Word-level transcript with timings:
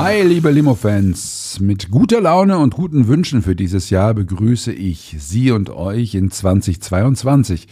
Hi, 0.00 0.22
liebe 0.22 0.52
Limo-Fans. 0.52 1.58
Mit 1.58 1.90
guter 1.90 2.20
Laune 2.20 2.58
und 2.58 2.74
guten 2.74 3.08
Wünschen 3.08 3.42
für 3.42 3.56
dieses 3.56 3.90
Jahr 3.90 4.14
begrüße 4.14 4.72
ich 4.72 5.16
Sie 5.18 5.50
und 5.50 5.70
euch 5.70 6.14
in 6.14 6.30
2022. 6.30 7.66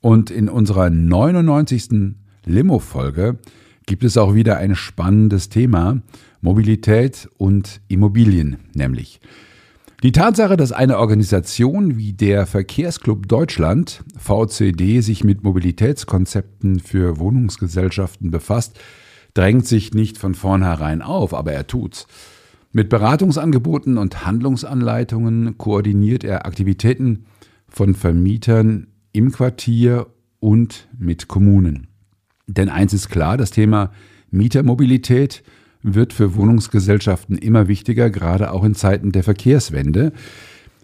Und 0.00 0.32
in 0.32 0.48
unserer 0.48 0.90
99. 0.90 2.16
Limo-Folge 2.44 3.38
gibt 3.86 4.02
es 4.02 4.16
auch 4.16 4.34
wieder 4.34 4.56
ein 4.56 4.74
spannendes 4.74 5.48
Thema, 5.48 6.02
Mobilität 6.40 7.28
und 7.38 7.80
Immobilien 7.86 8.56
nämlich. 8.74 9.20
Die 10.02 10.10
Tatsache, 10.10 10.56
dass 10.56 10.72
eine 10.72 10.98
Organisation 10.98 11.96
wie 11.96 12.14
der 12.14 12.46
Verkehrsclub 12.46 13.28
Deutschland, 13.28 14.02
VCD, 14.18 15.02
sich 15.02 15.22
mit 15.22 15.44
Mobilitätskonzepten 15.44 16.80
für 16.80 17.20
Wohnungsgesellschaften 17.20 18.32
befasst, 18.32 18.76
drängt 19.34 19.66
sich 19.66 19.94
nicht 19.94 20.18
von 20.18 20.34
vornherein 20.34 21.02
auf, 21.02 21.34
aber 21.34 21.52
er 21.52 21.66
tut's. 21.66 22.06
Mit 22.72 22.88
Beratungsangeboten 22.88 23.98
und 23.98 24.24
Handlungsanleitungen 24.24 25.58
koordiniert 25.58 26.22
er 26.22 26.46
Aktivitäten 26.46 27.26
von 27.68 27.94
Vermietern 27.94 28.86
im 29.12 29.32
Quartier 29.32 30.06
und 30.38 30.88
mit 30.96 31.28
Kommunen. 31.28 31.88
Denn 32.46 32.68
eins 32.68 32.92
ist 32.92 33.08
klar, 33.08 33.36
das 33.36 33.50
Thema 33.50 33.90
Mietermobilität 34.30 35.42
wird 35.82 36.12
für 36.12 36.34
Wohnungsgesellschaften 36.34 37.38
immer 37.38 37.68
wichtiger, 37.68 38.10
gerade 38.10 38.52
auch 38.52 38.64
in 38.64 38.74
Zeiten 38.74 39.12
der 39.12 39.24
Verkehrswende. 39.24 40.12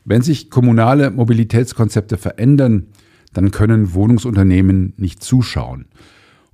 Wenn 0.04 0.22
sich 0.22 0.50
kommunale 0.50 1.10
Mobilitätskonzepte 1.10 2.16
verändern, 2.16 2.86
dann 3.32 3.50
können 3.50 3.92
Wohnungsunternehmen 3.94 4.94
nicht 4.96 5.22
zuschauen. 5.22 5.86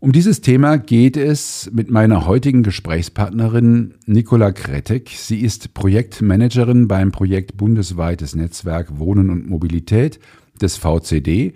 Um 0.02 0.10
dieses 0.10 0.40
Thema 0.40 0.78
geht 0.78 1.16
es 1.16 1.70
mit 1.72 1.88
meiner 1.88 2.26
heutigen 2.26 2.64
Gesprächspartnerin 2.64 3.94
Nicola 4.04 4.50
Kretek. 4.50 5.10
Sie 5.10 5.38
ist 5.42 5.74
Projektmanagerin 5.74 6.88
beim 6.88 7.12
Projekt 7.12 7.56
Bundesweites 7.56 8.34
Netzwerk 8.34 8.98
Wohnen 8.98 9.30
und 9.30 9.48
Mobilität 9.48 10.18
des 10.60 10.76
VCD. 10.76 11.54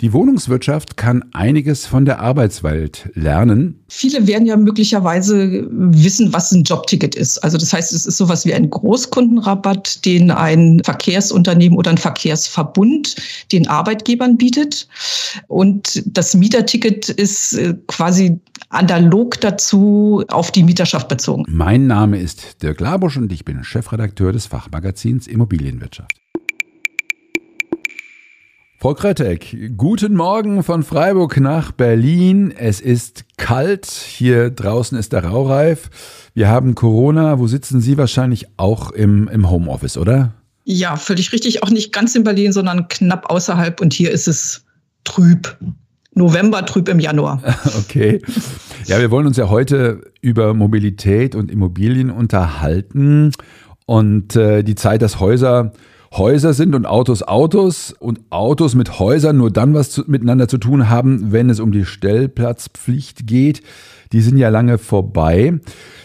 Die 0.00 0.12
Wohnungswirtschaft 0.12 0.96
kann 0.96 1.24
einiges 1.32 1.84
von 1.84 2.04
der 2.04 2.20
Arbeitswelt 2.20 3.10
lernen. 3.14 3.82
Viele 3.88 4.28
werden 4.28 4.46
ja 4.46 4.56
möglicherweise 4.56 5.66
wissen, 5.70 6.32
was 6.32 6.52
ein 6.52 6.62
Jobticket 6.62 7.16
ist. 7.16 7.38
Also 7.38 7.58
das 7.58 7.72
heißt, 7.72 7.92
es 7.92 8.06
ist 8.06 8.16
sowas 8.16 8.46
wie 8.46 8.54
ein 8.54 8.70
Großkundenrabatt, 8.70 10.04
den 10.04 10.30
ein 10.30 10.80
Verkehrsunternehmen 10.84 11.76
oder 11.76 11.90
ein 11.90 11.98
Verkehrsverbund 11.98 13.16
den 13.50 13.66
Arbeitgebern 13.66 14.36
bietet. 14.36 14.86
Und 15.48 16.00
das 16.06 16.32
Mieterticket 16.32 17.08
ist 17.08 17.54
äh, 17.54 17.74
quasi 17.88 18.38
analog 18.68 19.40
dazu 19.40 20.22
auf 20.28 20.52
die 20.52 20.62
Mieterschaft 20.62 21.08
bezogen. 21.08 21.44
Mein 21.48 21.88
Name 21.88 22.18
ist 22.20 22.62
Dirk 22.62 22.78
Labusch 22.78 23.16
und 23.16 23.32
ich 23.32 23.44
bin 23.44 23.64
Chefredakteur 23.64 24.32
des 24.32 24.46
Fachmagazins 24.46 25.26
Immobilienwirtschaft. 25.26 26.12
Frau 28.80 28.94
Kretek, 28.94 29.76
guten 29.76 30.14
Morgen 30.14 30.62
von 30.62 30.84
Freiburg 30.84 31.40
nach 31.40 31.72
Berlin. 31.72 32.54
Es 32.56 32.80
ist 32.80 33.24
kalt, 33.36 33.86
hier 33.86 34.50
draußen 34.50 34.96
ist 34.96 35.12
der 35.12 35.24
Raureif. 35.24 35.90
Wir 36.32 36.46
haben 36.46 36.76
Corona. 36.76 37.40
Wo 37.40 37.48
sitzen 37.48 37.80
Sie 37.80 37.98
wahrscheinlich 37.98 38.46
auch 38.56 38.92
im, 38.92 39.26
im 39.26 39.50
Homeoffice, 39.50 39.98
oder? 39.98 40.32
Ja, 40.62 40.94
völlig 40.94 41.32
richtig. 41.32 41.64
Auch 41.64 41.70
nicht 41.70 41.92
ganz 41.92 42.14
in 42.14 42.22
Berlin, 42.22 42.52
sondern 42.52 42.86
knapp 42.86 43.28
außerhalb. 43.32 43.80
Und 43.80 43.94
hier 43.94 44.12
ist 44.12 44.28
es 44.28 44.64
trüb. 45.02 45.56
November 46.14 46.64
trüb 46.64 46.88
im 46.88 47.00
Januar. 47.00 47.42
Okay. 47.80 48.22
Ja, 48.86 49.00
wir 49.00 49.10
wollen 49.10 49.26
uns 49.26 49.36
ja 49.38 49.48
heute 49.48 50.02
über 50.20 50.54
Mobilität 50.54 51.34
und 51.34 51.50
Immobilien 51.50 52.12
unterhalten. 52.12 53.32
Und 53.86 54.36
äh, 54.36 54.62
die 54.62 54.76
Zeit, 54.76 55.02
dass 55.02 55.18
Häuser 55.18 55.72
Häuser 56.12 56.54
sind 56.54 56.74
und 56.74 56.86
Autos 56.86 57.22
Autos 57.22 57.94
und 57.98 58.20
Autos 58.30 58.74
mit 58.74 58.98
Häusern 58.98 59.36
nur 59.36 59.50
dann 59.50 59.74
was 59.74 59.90
zu, 59.90 60.04
miteinander 60.06 60.48
zu 60.48 60.58
tun 60.58 60.88
haben, 60.88 61.32
wenn 61.32 61.50
es 61.50 61.60
um 61.60 61.72
die 61.72 61.84
Stellplatzpflicht 61.84 63.26
geht. 63.26 63.62
Die 64.12 64.22
sind 64.22 64.38
ja 64.38 64.48
lange 64.48 64.78
vorbei. 64.78 65.60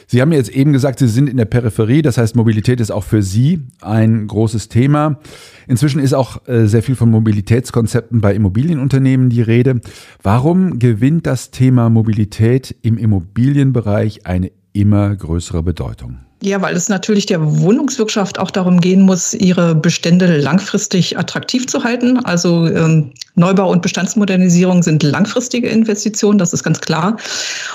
Sie 0.07 0.21
haben 0.21 0.31
jetzt 0.31 0.49
eben 0.49 0.73
gesagt, 0.73 0.99
Sie 0.99 1.07
sind 1.07 1.29
in 1.29 1.37
der 1.37 1.45
Peripherie, 1.45 2.01
das 2.01 2.17
heißt 2.17 2.35
Mobilität 2.35 2.81
ist 2.81 2.91
auch 2.91 3.03
für 3.03 3.23
Sie 3.23 3.61
ein 3.81 4.27
großes 4.27 4.69
Thema. 4.69 5.19
Inzwischen 5.67 6.01
ist 6.01 6.13
auch 6.13 6.47
äh, 6.47 6.67
sehr 6.67 6.83
viel 6.83 6.95
von 6.95 7.09
Mobilitätskonzepten 7.09 8.21
bei 8.21 8.35
Immobilienunternehmen 8.35 9.29
die 9.29 9.41
Rede. 9.41 9.79
Warum 10.21 10.79
gewinnt 10.79 11.25
das 11.25 11.51
Thema 11.51 11.89
Mobilität 11.89 12.75
im 12.81 12.97
Immobilienbereich 12.97 14.25
eine 14.25 14.51
immer 14.73 15.15
größere 15.15 15.63
Bedeutung? 15.63 16.19
Ja, 16.45 16.61
weil 16.61 16.75
es 16.75 16.89
natürlich 16.89 17.25
der 17.25 17.39
Wohnungswirtschaft 17.61 18.37
auch 18.37 18.51
darum 18.51 18.81
gehen 18.81 19.01
muss, 19.01 19.33
ihre 19.33 19.75
Bestände 19.75 20.35
langfristig 20.35 21.17
attraktiv 21.17 21.67
zu 21.67 21.85
halten. 21.85 22.19
Also 22.25 22.67
ähm, 22.67 23.11
Neubau 23.35 23.71
und 23.71 23.81
Bestandsmodernisierung 23.81 24.83
sind 24.83 25.03
langfristige 25.03 25.69
Investitionen, 25.69 26.37
das 26.37 26.51
ist 26.51 26.63
ganz 26.63 26.81
klar. 26.81 27.15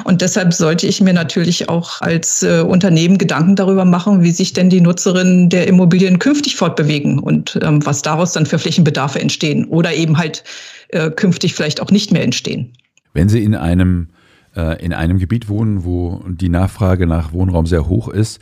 Und 0.05 0.21
deshalb 0.21 0.53
sollte 0.53 0.87
ich 0.87 1.01
mir 1.01 1.15
natürlich 1.15 1.71
auch 1.71 2.03
als 2.03 2.43
äh, 2.43 2.61
Unternehmen 2.61 3.17
Gedanken 3.17 3.57
darüber 3.57 3.87
machen, 3.87 4.23
wie 4.23 4.33
sich 4.33 4.53
denn 4.53 4.69
die 4.69 4.83
Nutzerinnen 4.83 5.49
der 5.49 5.67
Immobilien 5.67 6.19
künftig 6.19 6.57
fortbewegen 6.57 7.21
und 7.21 7.59
ähm, 7.63 7.85
was 7.87 8.03
daraus 8.03 8.33
dann 8.33 8.45
für 8.45 8.59
Flächenbedarfe 8.59 9.19
entstehen 9.19 9.65
oder 9.65 9.95
eben 9.95 10.19
halt 10.19 10.45
äh, 10.89 11.11
künftig 11.11 11.55
vielleicht 11.55 11.81
auch 11.81 11.91
nicht 11.91 12.13
mehr 12.13 12.23
entstehen. 12.23 12.71
Wenn 13.15 13.31
Sie 13.31 13.43
in 13.43 13.55
einem 13.55 14.09
in 14.55 14.93
einem 14.93 15.19
Gebiet 15.19 15.49
wohnen, 15.49 15.85
wo 15.85 16.25
die 16.27 16.49
Nachfrage 16.49 17.07
nach 17.07 17.33
Wohnraum 17.33 17.67
sehr 17.67 17.89
hoch 17.89 18.09
ist 18.09 18.41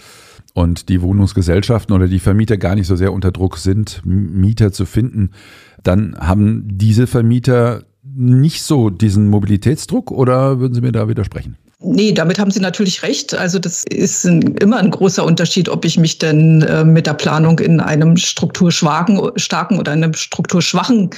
und 0.54 0.88
die 0.88 1.02
Wohnungsgesellschaften 1.02 1.94
oder 1.94 2.08
die 2.08 2.18
Vermieter 2.18 2.56
gar 2.56 2.74
nicht 2.74 2.86
so 2.86 2.96
sehr 2.96 3.12
unter 3.12 3.32
Druck 3.32 3.58
sind, 3.58 4.00
Mieter 4.04 4.72
zu 4.72 4.86
finden, 4.86 5.32
dann 5.82 6.16
haben 6.18 6.64
diese 6.66 7.06
Vermieter 7.06 7.84
nicht 8.16 8.62
so 8.62 8.90
diesen 8.90 9.28
Mobilitätsdruck 9.28 10.10
oder 10.10 10.58
würden 10.58 10.74
Sie 10.74 10.80
mir 10.80 10.92
da 10.92 11.08
widersprechen? 11.08 11.56
Nee, 11.78 12.12
damit 12.12 12.38
haben 12.38 12.50
Sie 12.50 12.60
natürlich 12.60 13.02
recht. 13.02 13.34
Also 13.34 13.58
das 13.58 13.84
ist 13.90 14.24
ein, 14.24 14.40
immer 14.56 14.78
ein 14.78 14.90
großer 14.90 15.22
Unterschied, 15.22 15.68
ob 15.68 15.84
ich 15.84 15.98
mich 15.98 16.18
denn 16.18 16.62
äh, 16.62 16.84
mit 16.84 17.06
der 17.06 17.12
Planung 17.12 17.58
in 17.58 17.80
einem 17.80 18.16
strukturstarken 18.16 19.78
oder 19.78 19.92
einem 19.92 20.14
strukturschwachen 20.14 21.10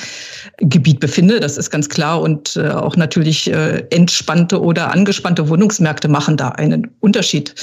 Gebiet 0.59 0.99
befinde. 0.99 1.39
Das 1.39 1.59
ist 1.59 1.71
ganz 1.71 1.89
klar. 1.89 2.21
Und 2.21 2.57
äh, 2.57 2.71
auch 2.71 2.97
natürlich 2.97 3.51
äh, 3.53 3.85
entspannte 3.91 4.61
oder 4.61 4.93
angespannte 4.93 5.49
Wohnungsmärkte 5.49 6.09
machen 6.09 6.37
da 6.37 6.49
einen 6.49 6.91
Unterschied. 6.99 7.55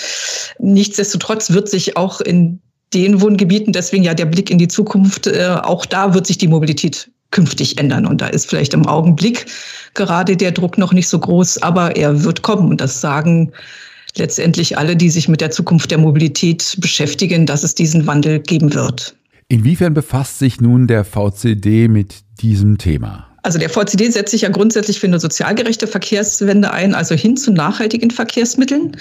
Nichtsdestotrotz 0.59 1.51
wird 1.51 1.67
sich 1.67 1.97
auch 1.97 2.21
in 2.21 2.61
den 2.93 3.19
Wohngebieten, 3.19 3.73
deswegen 3.73 4.03
ja 4.05 4.13
der 4.13 4.25
Blick 4.25 4.49
in 4.49 4.57
die 4.57 4.69
Zukunft, 4.69 5.27
äh, 5.27 5.57
auch 5.63 5.85
da 5.85 6.13
wird 6.13 6.25
sich 6.25 6.37
die 6.37 6.47
Mobilität 6.47 7.11
künftig 7.31 7.77
ändern. 7.77 8.05
Und 8.05 8.21
da 8.21 8.27
ist 8.27 8.49
vielleicht 8.49 8.73
im 8.73 8.85
Augenblick 8.85 9.45
gerade 9.93 10.37
der 10.37 10.51
Druck 10.51 10.77
noch 10.77 10.93
nicht 10.93 11.07
so 11.07 11.19
groß, 11.19 11.61
aber 11.61 11.95
er 11.95 12.23
wird 12.23 12.41
kommen. 12.41 12.69
Und 12.69 12.81
das 12.81 13.01
sagen 13.01 13.51
letztendlich 14.17 14.77
alle, 14.77 14.95
die 14.95 15.09
sich 15.09 15.27
mit 15.27 15.41
der 15.41 15.51
Zukunft 15.51 15.91
der 15.91 15.97
Mobilität 15.97 16.77
beschäftigen, 16.79 17.45
dass 17.45 17.63
es 17.63 17.75
diesen 17.75 18.07
Wandel 18.07 18.39
geben 18.39 18.73
wird. 18.73 19.15
Inwiefern 19.47 19.93
befasst 19.93 20.39
sich 20.39 20.59
nun 20.59 20.87
der 20.87 21.05
VCD 21.05 21.87
mit 21.87 22.15
diesem 22.41 22.77
Thema? 22.77 23.27
Also 23.43 23.59
der 23.59 23.69
VCD 23.69 24.09
setzt 24.09 24.31
sich 24.31 24.41
ja 24.41 24.49
grundsätzlich 24.49 24.99
für 24.99 25.05
eine 25.05 25.19
sozialgerechte 25.19 25.85
Verkehrswende 25.85 26.71
ein, 26.71 26.95
also 26.95 27.13
hin 27.13 27.37
zu 27.37 27.51
nachhaltigen 27.51 28.09
Verkehrsmitteln. 28.09 28.97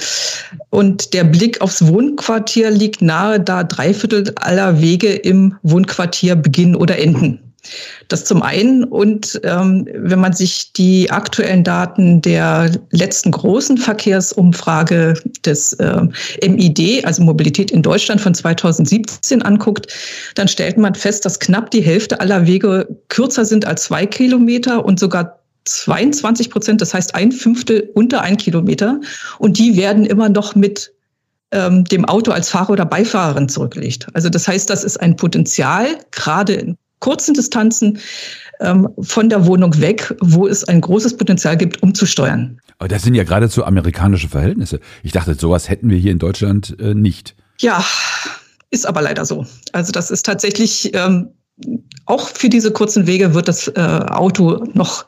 Und 0.69 1.15
der 1.15 1.25
Blick 1.25 1.63
aufs 1.63 1.87
Wohnquartier 1.87 2.71
liegt 2.71 3.01
nahe, 3.01 3.41
da 3.41 3.65
drei 3.65 3.95
Viertel 3.95 4.35
aller 4.37 4.83
Wege 4.83 5.15
im 5.15 5.55
Wohnquartier 5.63 6.37
beginnen 6.37 6.77
oder 6.77 6.99
enden. 6.99 7.44
Das 8.09 8.25
zum 8.25 8.43
einen. 8.43 8.85
Und 8.85 9.41
ähm, 9.45 9.89
wenn 9.95 10.21
man 10.21 10.33
sich 10.33 10.73
die 10.73 11.11
aktuellen 11.11 11.65
Daten 11.65 12.21
der 12.23 12.71
letzten 12.91 13.31
großen 13.31 13.79
Verkehrsumfrage 13.79 15.15
des 15.45 15.73
äh, 15.75 16.03
MID, 16.47 17.05
also 17.05 17.23
Mobilität 17.23 17.71
in 17.71 17.83
Deutschland 17.83 18.21
von 18.21 18.35
2017 18.35 19.43
anguckt, 19.43 19.93
dann 20.35 20.49
stellt 20.49 20.79
man 20.79 20.95
fest, 20.95 21.25
dass 21.25 21.39
knapp 21.39 21.71
die 21.71 21.83
Hälfte 21.83 22.21
aller 22.21 22.47
Wege 22.47 22.87
kürzer 23.09 23.45
sind 23.45 23.65
als 23.67 23.85
zwei 23.85 24.07
Kilometer 24.07 24.85
und 24.85 25.01
sogar 25.01 25.41
22 25.67 26.51
Prozent, 26.51 26.81
das 26.81 26.93
heißt 26.93 27.15
ein 27.15 27.33
Fünftel 27.33 27.91
unter 27.95 28.21
ein 28.21 28.37
Kilometer. 28.37 29.01
Und 29.39 29.59
die 29.59 29.77
werden 29.77 30.05
immer 30.05 30.29
noch 30.29 30.55
mit 30.55 30.93
ähm, 31.53 31.85
dem 31.85 32.05
Auto 32.05 32.33
als 32.33 32.51
Fahrer 32.51 32.71
oder 32.71 32.85
Beifahrerin 32.85 33.49
zurückgelegt. 33.49 34.07
Also 34.13 34.29
das 34.29 34.47
heißt, 34.47 34.69
das 34.69 34.85
ist 34.85 34.99
ein 34.99 35.17
Potenzial, 35.17 35.87
gerade 36.11 36.55
in 36.55 36.77
kurzen 37.05 37.35
Distanzen 37.35 37.99
ähm, 38.61 38.89
von 38.99 39.29
der 39.29 39.45
Wohnung 39.45 39.79
weg, 39.79 40.15
wo 40.23 40.49
es 40.49 40.65
ein 40.65 40.81
großes 40.81 41.19
Potenzial 41.19 41.55
gibt, 41.59 41.83
umzusteuern. 41.83 42.59
Aber 42.79 42.89
das 42.89 43.03
sind 43.03 43.15
ja 43.15 43.25
geradezu 43.25 43.63
amerikanische 43.63 44.31
Verhältnisse. 44.31 44.81
Ich 45.03 45.13
dachte, 45.13 45.35
sowas 45.35 45.69
hätten 45.69 45.91
wir 45.91 45.99
hier 45.99 46.13
in 46.13 46.19
Deutschland 46.19 46.75
äh, 46.81 46.95
nicht. 46.95 47.37
Ja, 47.61 47.85
ist 48.71 48.87
aber 48.87 49.03
leider 49.03 49.27
so. 49.27 49.45
Also 49.73 49.93
das 49.93 50.11
ist 50.11 50.25
tatsächlich 50.25 50.95
ähm, 50.95 51.29
auch 52.07 52.29
für 52.29 52.49
diese 52.49 52.73
kurzen 52.73 53.07
Wege 53.07 53.35
wird 53.35 53.49
das 53.49 53.69
äh, 53.69 53.81
Auto 53.81 54.65
noch 54.73 55.05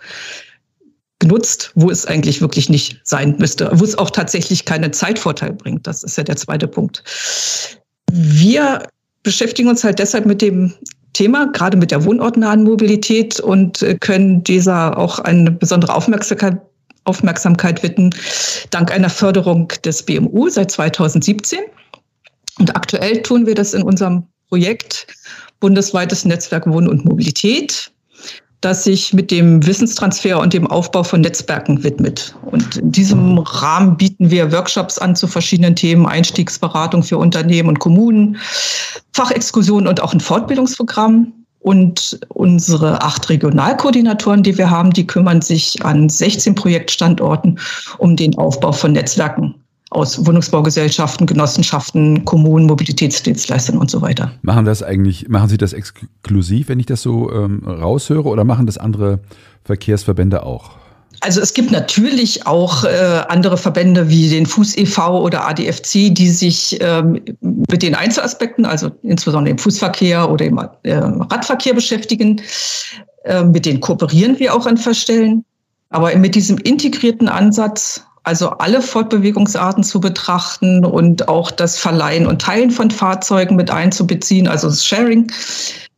genutzt, 1.19 1.73
wo 1.77 1.91
es 1.91 2.05
eigentlich 2.05 2.43
wirklich 2.43 2.69
nicht 2.69 3.01
sein 3.05 3.37
müsste, 3.39 3.71
wo 3.73 3.85
es 3.85 3.97
auch 3.97 4.11
tatsächlich 4.11 4.67
keinen 4.67 4.93
Zeitvorteil 4.93 5.55
bringt. 5.55 5.87
Das 5.87 6.05
ist 6.05 6.19
ja 6.19 6.25
der 6.25 6.37
zweite 6.37 6.69
Punkt. 6.69 7.03
Wir 8.13 8.87
beschäftigen 9.23 9.69
uns 9.69 9.83
halt 9.83 9.99
deshalb 9.99 10.27
mit 10.27 10.43
dem 10.43 10.75
Thema, 11.17 11.47
gerade 11.53 11.79
mit 11.79 11.91
der 11.91 12.05
wohnortnahen 12.05 12.63
Mobilität 12.63 13.41
und 13.41 13.81
äh, 13.83 13.95
können 13.95 14.45
dieser 14.45 14.99
auch 14.99 15.19
eine 15.21 15.51
besondere 15.51 15.95
Aufmerksamkeit, 15.95 16.61
Aufmerksamkeit 17.05 17.83
widmen, 17.83 18.15
dank 18.71 18.93
einer 18.93 19.09
Förderung 19.09 19.69
des 19.83 20.03
BMU 20.03 20.51
seit 20.51 20.71
2017. 20.71 21.61
Und 22.59 22.77
aktuell 22.77 23.23
tun 23.23 23.47
wir 23.47 23.55
das 23.55 23.73
in 23.73 23.83
unserem 23.83 24.25
Projekt 24.49 25.07
Bundesweites 25.61 26.27
Netzwerk 26.27 26.67
Wohnen 26.67 26.89
und 26.89 27.07
Mobilität 27.07 27.91
das 28.67 28.83
sich 28.83 29.13
mit 29.13 29.31
dem 29.31 29.65
Wissenstransfer 29.65 30.41
und 30.41 30.53
dem 30.53 30.67
Aufbau 30.67 31.05
von 31.05 31.21
Netzwerken 31.21 31.85
widmet. 31.85 32.35
Und 32.43 32.77
in 32.77 32.91
diesem 32.91 33.39
Rahmen 33.39 33.97
bieten 33.97 34.31
wir 34.31 34.51
Workshops 34.51 34.99
an 34.99 35.15
zu 35.15 35.29
verschiedenen 35.29 35.77
Themen, 35.77 36.05
Einstiegsberatung 36.05 37.05
für 37.05 37.17
Unternehmen 37.17 37.69
und 37.69 37.79
Kommunen, 37.79 38.39
Fachexkursionen 39.13 39.87
und 39.87 40.03
auch 40.03 40.13
ein 40.13 40.21
Fortbildungsprogramm. 40.21 41.33
Und 41.61 42.21
unsere 42.29 43.03
acht 43.03 43.29
Regionalkoordinatoren, 43.29 44.43
die 44.43 44.57
wir 44.57 44.71
haben, 44.71 44.93
die 44.93 45.07
kümmern 45.07 45.43
sich 45.43 45.85
an 45.85 46.09
16 46.09 46.55
Projektstandorten 46.55 47.59
um 47.99 48.15
den 48.15 48.37
Aufbau 48.39 48.71
von 48.71 48.93
Netzwerken 48.93 49.55
aus 49.91 50.27
Wohnungsbaugesellschaften, 50.27 51.27
Genossenschaften, 51.27 52.25
Kommunen, 52.25 52.67
Mobilitätsdienstleistern 52.67 53.79
und 53.79 53.91
so 53.91 54.03
weiter. 54.03 54.33
Machen 54.43 54.65
das 54.65 54.83
eigentlich, 54.83 55.29
machen 55.29 55.49
Sie 55.49 55.59
das 55.59 55.73
exklusiv, 55.73 56.69
wenn 56.69 56.81
ich 56.81 56.87
das 56.87 57.03
so 57.03 57.31
ähm, 57.33 57.63
raushöre, 57.65 58.29
oder 58.29 58.45
machen 58.45 58.67
das 58.67 58.79
andere 58.79 59.21
Verkehrsverbände 59.65 60.43
auch? 60.43 60.71
Also 61.21 61.41
es 61.41 61.55
gibt 61.55 61.71
natürlich 61.71 62.47
auch 62.47 62.85
äh, 62.85 63.23
andere 63.29 63.57
Verbände 63.57 64.09
wie 64.11 64.29
den 64.29 64.45
Fuß 64.45 64.77
e.V. 64.77 65.23
oder 65.23 65.49
ADFC, 65.49 66.15
die 66.15 66.31
sich 66.31 66.79
ähm, 66.81 67.21
mit 67.41 67.83
den 67.83 67.95
Einzelaspekten, 67.95 68.67
also 68.67 68.91
insbesondere 69.03 69.53
im 69.53 69.59
Fußverkehr 69.59 70.31
oder 70.31 70.45
im 70.45 70.59
äh, 70.83 70.95
Radverkehr 70.95 71.75
beschäftigen. 71.75 72.43
Äh, 73.25 73.45
mit 73.45 73.67
denen 73.67 73.81
kooperieren 73.81 74.39
wir 74.39 74.55
auch 74.55 74.67
an 74.67 74.77
Verstellen. 74.77 75.45
Aber 75.89 76.15
mit 76.17 76.35
diesem 76.35 76.59
integrierten 76.59 77.29
Ansatz 77.29 78.05
also 78.27 78.51
alle 78.51 78.83
Fortbewegungsarten 78.83 79.85
zu 79.85 80.01
betrachten 80.01 80.85
und 80.85 81.29
auch 81.29 81.53
das 81.53 81.79
Verleihen 81.79 82.27
und 82.27 82.43
Teilen 82.43 82.73
von 82.73 82.91
Fahrzeugen 82.91 83.55
mit 83.55 83.71
einzubeziehen, 83.71 84.49
also 84.49 84.67
das 84.67 84.85
Sharing. 84.85 85.31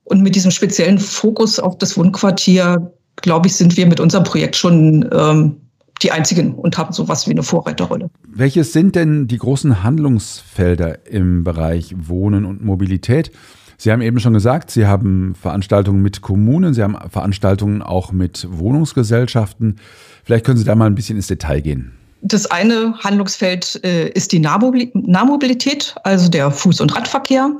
Und 0.04 0.22
mit 0.22 0.34
diesem 0.34 0.50
speziellen 0.50 0.98
Fokus 0.98 1.58
auf 1.58 1.78
das 1.78 1.96
Wohnquartier, 1.96 2.92
glaube 3.16 3.48
ich, 3.48 3.56
sind 3.56 3.78
wir 3.78 3.86
mit 3.86 3.98
unserem 3.98 4.24
Projekt 4.24 4.56
schon 4.56 5.08
ähm, 5.10 5.56
die 6.02 6.12
einzigen 6.12 6.54
und 6.54 6.76
haben 6.76 6.92
sowas 6.92 7.26
wie 7.26 7.30
eine 7.30 7.42
Vorreiterrolle. 7.42 8.10
Welche 8.26 8.62
sind 8.62 8.94
denn 8.94 9.26
die 9.26 9.38
großen 9.38 9.82
Handlungsfelder 9.82 11.06
im 11.06 11.44
Bereich 11.44 11.94
Wohnen 11.96 12.44
und 12.44 12.62
Mobilität? 12.62 13.32
Sie 13.78 13.90
haben 13.90 14.02
eben 14.02 14.20
schon 14.20 14.34
gesagt, 14.34 14.70
Sie 14.70 14.86
haben 14.86 15.34
Veranstaltungen 15.34 16.02
mit 16.02 16.20
Kommunen, 16.20 16.74
Sie 16.74 16.82
haben 16.82 16.96
Veranstaltungen 17.08 17.80
auch 17.80 18.12
mit 18.12 18.46
Wohnungsgesellschaften. 18.50 19.76
Vielleicht 20.24 20.44
können 20.44 20.58
Sie 20.58 20.64
da 20.64 20.74
mal 20.74 20.86
ein 20.86 20.94
bisschen 20.94 21.16
ins 21.16 21.28
Detail 21.28 21.60
gehen. 21.60 21.97
Das 22.22 22.46
eine 22.46 22.94
Handlungsfeld 22.98 23.80
äh, 23.84 24.08
ist 24.08 24.32
die 24.32 24.40
Nahmobilität, 24.40 25.94
also 26.02 26.28
der 26.28 26.52
Fuß- 26.52 26.82
und 26.82 26.94
Radverkehr. 26.96 27.50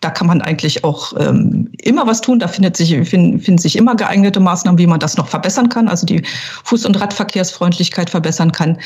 Da 0.00 0.10
kann 0.10 0.26
man 0.26 0.42
eigentlich 0.42 0.84
auch 0.84 1.12
ähm, 1.18 1.70
immer 1.82 2.06
was 2.06 2.20
tun. 2.20 2.38
Da 2.38 2.48
findet 2.48 2.76
sich, 2.76 2.90
find, 3.08 3.42
finden 3.42 3.58
sich 3.58 3.76
immer 3.76 3.96
geeignete 3.96 4.38
Maßnahmen, 4.40 4.78
wie 4.78 4.86
man 4.86 5.00
das 5.00 5.16
noch 5.16 5.28
verbessern 5.28 5.68
kann, 5.68 5.88
also 5.88 6.06
die 6.06 6.22
Fuß- 6.64 6.86
und 6.86 7.00
Radverkehrsfreundlichkeit 7.00 8.10
verbessern 8.10 8.52
kann. 8.52 8.78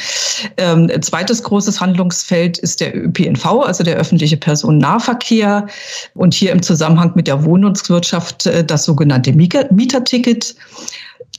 Ähm, 0.57 0.91
zweites 1.03 1.43
großes 1.43 1.81
Handlungsfeld 1.81 2.59
ist 2.59 2.81
der 2.81 2.95
ÖPNV, 2.95 3.45
also 3.47 3.85
der 3.85 3.97
öffentliche 3.97 4.37
Personennahverkehr. 4.37 5.67
Und 6.15 6.35
hier 6.35 6.53
im 6.53 6.63
Zusammenhang 6.63 7.13
mit 7.15 7.27
der 7.27 7.45
Wohnungswirtschaft 7.45 8.47
äh, 8.47 8.65
das 8.65 8.85
sogenannte 8.85 9.33
Mieterticket. 9.33 10.55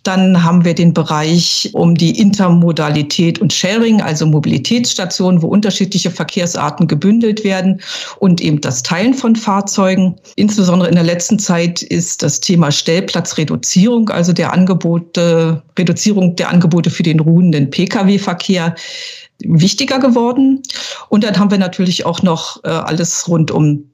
Dann 0.03 0.43
haben 0.43 0.65
wir 0.65 0.75
den 0.75 0.93
Bereich 0.93 1.69
um 1.73 1.95
die 1.95 2.19
Intermodalität 2.19 3.39
und 3.39 3.53
Sharing, 3.53 4.01
also 4.01 4.25
Mobilitätsstationen, 4.25 5.41
wo 5.41 5.47
unterschiedliche 5.47 6.11
Verkehrsarten 6.11 6.87
gebündelt 6.87 7.45
werden 7.45 7.81
und 8.19 8.41
eben 8.41 8.59
das 8.59 8.83
Teilen 8.83 9.13
von 9.13 9.35
Fahrzeugen. 9.35 10.15
Insbesondere 10.35 10.89
in 10.89 10.95
der 10.95 11.05
letzten 11.05 11.39
Zeit 11.39 11.81
ist 11.81 12.21
das 12.21 12.41
Thema 12.41 12.71
Stellplatzreduzierung, 12.71 14.09
also 14.09 14.33
der 14.33 14.51
Angebote, 14.51 15.63
Reduzierung 15.79 16.35
der 16.35 16.49
Angebote 16.49 16.89
für 16.89 17.03
den 17.03 17.21
ruhenden 17.21 17.69
Pkw-Verkehr 17.69 18.75
wichtiger 19.39 19.99
geworden. 19.99 20.61
Und 21.09 21.23
dann 21.23 21.37
haben 21.39 21.51
wir 21.51 21.57
natürlich 21.57 22.05
auch 22.05 22.21
noch 22.21 22.63
äh, 22.63 22.69
alles 22.69 23.27
rund 23.27 23.51
um 23.51 23.89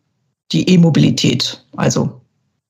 die 0.51 0.67
E-Mobilität, 0.69 1.63
also 1.75 2.21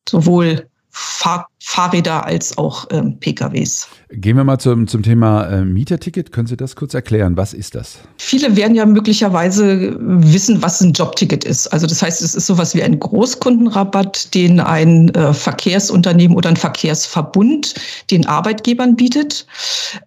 sowohl 0.08 0.69
Fahr 0.92 1.48
Fahrräder 1.62 2.26
als 2.26 2.58
auch 2.58 2.88
ähm, 2.90 3.20
PKWs. 3.20 3.88
Gehen 4.12 4.38
wir 4.38 4.44
mal 4.44 4.58
zum, 4.58 4.88
zum 4.88 5.04
Thema 5.04 5.44
äh, 5.46 5.64
Mieterticket. 5.64 6.32
Können 6.32 6.48
Sie 6.48 6.58
das 6.58 6.76
kurz 6.76 6.96
erklären? 6.96 7.38
Was 7.38 7.54
ist 7.54 7.76
das? 7.76 8.00
Viele 8.18 8.56
werden 8.56 8.76
ja 8.76 8.86
möglicherweise 8.88 9.96
wissen, 10.00 10.64
was 10.64 10.82
ein 10.82 10.94
Jobticket 10.94 11.44
ist. 11.44 11.68
Also 11.68 11.86
das 11.86 12.02
heißt, 12.02 12.24
es 12.24 12.34
ist 12.34 12.48
sowas 12.48 12.74
wie 12.74 12.82
ein 12.82 12.98
Großkundenrabatt, 13.00 14.34
den 14.34 14.60
ein 14.60 15.10
äh, 15.10 15.32
Verkehrsunternehmen 15.34 16.36
oder 16.36 16.50
ein 16.50 16.58
Verkehrsverbund 16.58 17.76
den 18.10 18.26
Arbeitgebern 18.26 18.96
bietet. 18.96 19.46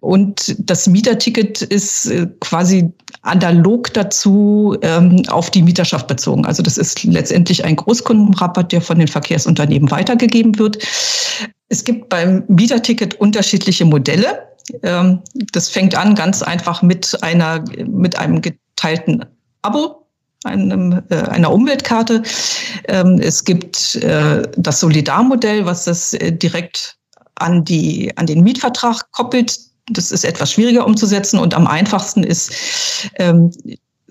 Und 0.01 0.55
das 0.59 0.87
Mieterticket 0.87 1.61
ist 1.61 2.07
äh, 2.07 2.27
quasi 2.41 2.91
analog 3.23 3.93
dazu 3.93 4.77
ähm, 4.81 5.23
auf 5.29 5.49
die 5.49 5.63
Mieterschaft 5.63 6.07
bezogen. 6.07 6.45
Also 6.45 6.61
das 6.61 6.77
ist 6.77 7.03
letztendlich 7.03 7.63
ein 7.65 7.77
Großkundenrabatt, 7.77 8.71
der 8.71 8.81
von 8.81 8.99
den 8.99 9.07
Verkehrsunternehmen 9.07 9.89
weitergegeben 9.91 10.59
wird. 10.59 10.77
Es 11.69 11.83
gibt 11.83 12.09
beim 12.09 12.43
Mieterticket 12.47 13.15
unterschiedliche 13.15 13.85
Modelle. 13.85 14.47
Ähm, 14.83 15.21
das 15.51 15.69
fängt 15.69 15.95
an 15.95 16.15
ganz 16.15 16.43
einfach 16.43 16.81
mit 16.81 17.17
einer, 17.23 17.63
mit 17.87 18.17
einem 18.17 18.41
geteilten 18.41 19.25
Abo, 19.61 20.05
einem, 20.43 21.01
äh, 21.09 21.15
einer 21.15 21.51
Umweltkarte. 21.51 22.23
Ähm, 22.89 23.19
es 23.21 23.45
gibt 23.45 23.95
äh, 23.95 24.43
das 24.57 24.81
Solidarmodell, 24.81 25.65
was 25.65 25.85
das 25.85 26.13
äh, 26.13 26.33
direkt 26.33 26.97
an, 27.35 27.63
die, 27.63 28.11
an 28.17 28.25
den 28.25 28.43
Mietvertrag 28.43 29.09
koppelt. 29.11 29.57
Das 29.89 30.11
ist 30.11 30.23
etwas 30.23 30.51
schwieriger 30.51 30.85
umzusetzen 30.85 31.39
und 31.39 31.53
am 31.53 31.67
einfachsten 31.67 32.23
ist 32.23 32.53
ähm, 33.15 33.51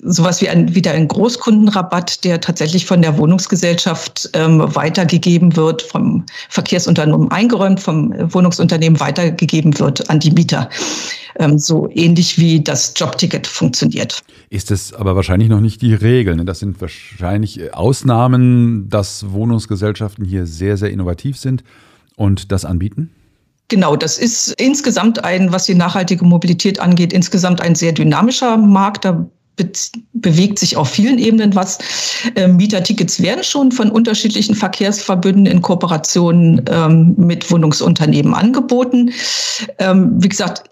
sowas 0.02 0.40
wie 0.42 0.48
ein, 0.48 0.74
wieder 0.74 0.92
ein 0.92 1.08
Großkundenrabatt, 1.08 2.24
der 2.24 2.40
tatsächlich 2.40 2.86
von 2.86 3.02
der 3.02 3.16
Wohnungsgesellschaft 3.18 4.30
ähm, 4.34 4.62
weitergegeben 4.74 5.54
wird, 5.56 5.82
vom 5.82 6.26
Verkehrsunternehmen 6.48 7.30
eingeräumt, 7.30 7.80
vom 7.80 8.12
Wohnungsunternehmen 8.32 8.98
weitergegeben 9.00 9.78
wird 9.78 10.08
an 10.10 10.18
die 10.18 10.32
Mieter. 10.32 10.68
Ähm, 11.36 11.58
so 11.58 11.88
ähnlich 11.90 12.36
wie 12.38 12.62
das 12.62 12.92
Jobticket 12.96 13.46
funktioniert. 13.46 14.22
Ist 14.50 14.70
es 14.70 14.92
aber 14.92 15.16
wahrscheinlich 15.16 15.48
noch 15.48 15.60
nicht 15.60 15.80
die 15.80 15.94
Regel. 15.94 16.36
Ne? 16.36 16.44
Das 16.44 16.58
sind 16.58 16.80
wahrscheinlich 16.80 17.72
Ausnahmen, 17.72 18.88
dass 18.90 19.30
Wohnungsgesellschaften 19.30 20.24
hier 20.24 20.46
sehr, 20.46 20.76
sehr 20.76 20.90
innovativ 20.90 21.38
sind 21.38 21.62
und 22.16 22.52
das 22.52 22.64
anbieten? 22.64 23.10
Genau, 23.72 23.96
das 23.96 24.18
ist 24.18 24.52
insgesamt 24.60 25.24
ein, 25.24 25.50
was 25.50 25.64
die 25.64 25.74
nachhaltige 25.74 26.26
Mobilität 26.26 26.78
angeht, 26.78 27.10
insgesamt 27.10 27.62
ein 27.62 27.74
sehr 27.74 27.92
dynamischer 27.92 28.58
Markt. 28.58 29.06
Da 29.06 29.26
be 29.56 29.72
bewegt 30.12 30.58
sich 30.58 30.76
auf 30.76 30.90
vielen 30.90 31.16
Ebenen 31.16 31.54
was. 31.54 31.78
Ähm, 32.36 32.56
Mietertickets 32.56 33.22
werden 33.22 33.42
schon 33.42 33.72
von 33.72 33.90
unterschiedlichen 33.90 34.54
Verkehrsverbünden 34.54 35.46
in 35.46 35.62
Kooperation 35.62 36.60
ähm, 36.68 37.14
mit 37.16 37.50
Wohnungsunternehmen 37.50 38.34
angeboten. 38.34 39.10
Ähm, 39.78 40.22
wie 40.22 40.28
gesagt, 40.28 40.64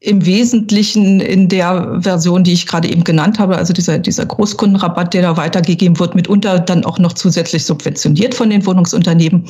im 0.00 0.26
Wesentlichen 0.26 1.20
in 1.20 1.48
der 1.48 2.00
Version, 2.00 2.42
die 2.42 2.54
ich 2.54 2.66
gerade 2.66 2.90
eben 2.90 3.04
genannt 3.04 3.38
habe, 3.38 3.56
also 3.56 3.72
dieser, 3.72 4.00
dieser 4.00 4.26
Großkundenrabatt, 4.26 5.14
der 5.14 5.22
da 5.22 5.36
weitergegeben 5.36 6.00
wird, 6.00 6.16
mitunter 6.16 6.58
dann 6.58 6.84
auch 6.84 6.98
noch 6.98 7.12
zusätzlich 7.12 7.64
subventioniert 7.64 8.34
von 8.34 8.50
den 8.50 8.66
Wohnungsunternehmen. 8.66 9.44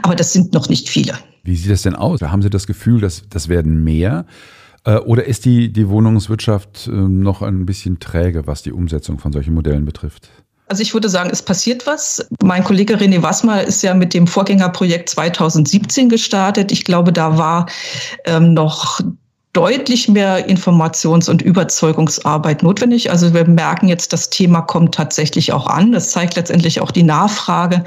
Aber 0.00 0.14
das 0.14 0.32
sind 0.32 0.54
noch 0.54 0.70
nicht 0.70 0.88
viele. 0.88 1.18
Wie 1.46 1.54
sieht 1.54 1.70
das 1.70 1.82
denn 1.82 1.94
aus? 1.94 2.20
Haben 2.22 2.42
Sie 2.42 2.50
das 2.50 2.66
Gefühl, 2.66 3.00
dass 3.00 3.22
das 3.30 3.48
werden 3.48 3.84
mehr? 3.84 4.26
Äh, 4.84 4.96
oder 4.96 5.24
ist 5.24 5.44
die, 5.44 5.72
die 5.72 5.88
Wohnungswirtschaft 5.88 6.88
ähm, 6.88 7.20
noch 7.20 7.40
ein 7.40 7.66
bisschen 7.66 8.00
träge, 8.00 8.46
was 8.48 8.62
die 8.62 8.72
Umsetzung 8.72 9.18
von 9.18 9.32
solchen 9.32 9.54
Modellen 9.54 9.84
betrifft? 9.84 10.28
Also 10.68 10.82
ich 10.82 10.92
würde 10.92 11.08
sagen, 11.08 11.30
es 11.32 11.42
passiert 11.42 11.86
was. 11.86 12.26
Mein 12.42 12.64
Kollege 12.64 12.96
René 12.96 13.22
Wassmer 13.22 13.62
ist 13.62 13.82
ja 13.82 13.94
mit 13.94 14.12
dem 14.12 14.26
Vorgängerprojekt 14.26 15.08
2017 15.08 16.08
gestartet. 16.08 16.72
Ich 16.72 16.84
glaube, 16.84 17.12
da 17.12 17.38
war 17.38 17.66
ähm, 18.24 18.52
noch 18.52 19.00
deutlich 19.56 20.06
mehr 20.06 20.50
Informations- 20.50 21.30
und 21.30 21.40
Überzeugungsarbeit 21.40 22.62
notwendig. 22.62 23.10
Also 23.10 23.32
wir 23.32 23.46
merken 23.46 23.88
jetzt, 23.88 24.12
das 24.12 24.28
Thema 24.28 24.60
kommt 24.60 24.94
tatsächlich 24.94 25.50
auch 25.54 25.66
an. 25.66 25.92
Das 25.92 26.10
zeigt 26.10 26.36
letztendlich 26.36 26.82
auch 26.82 26.90
die 26.90 27.02
Nachfrage 27.02 27.82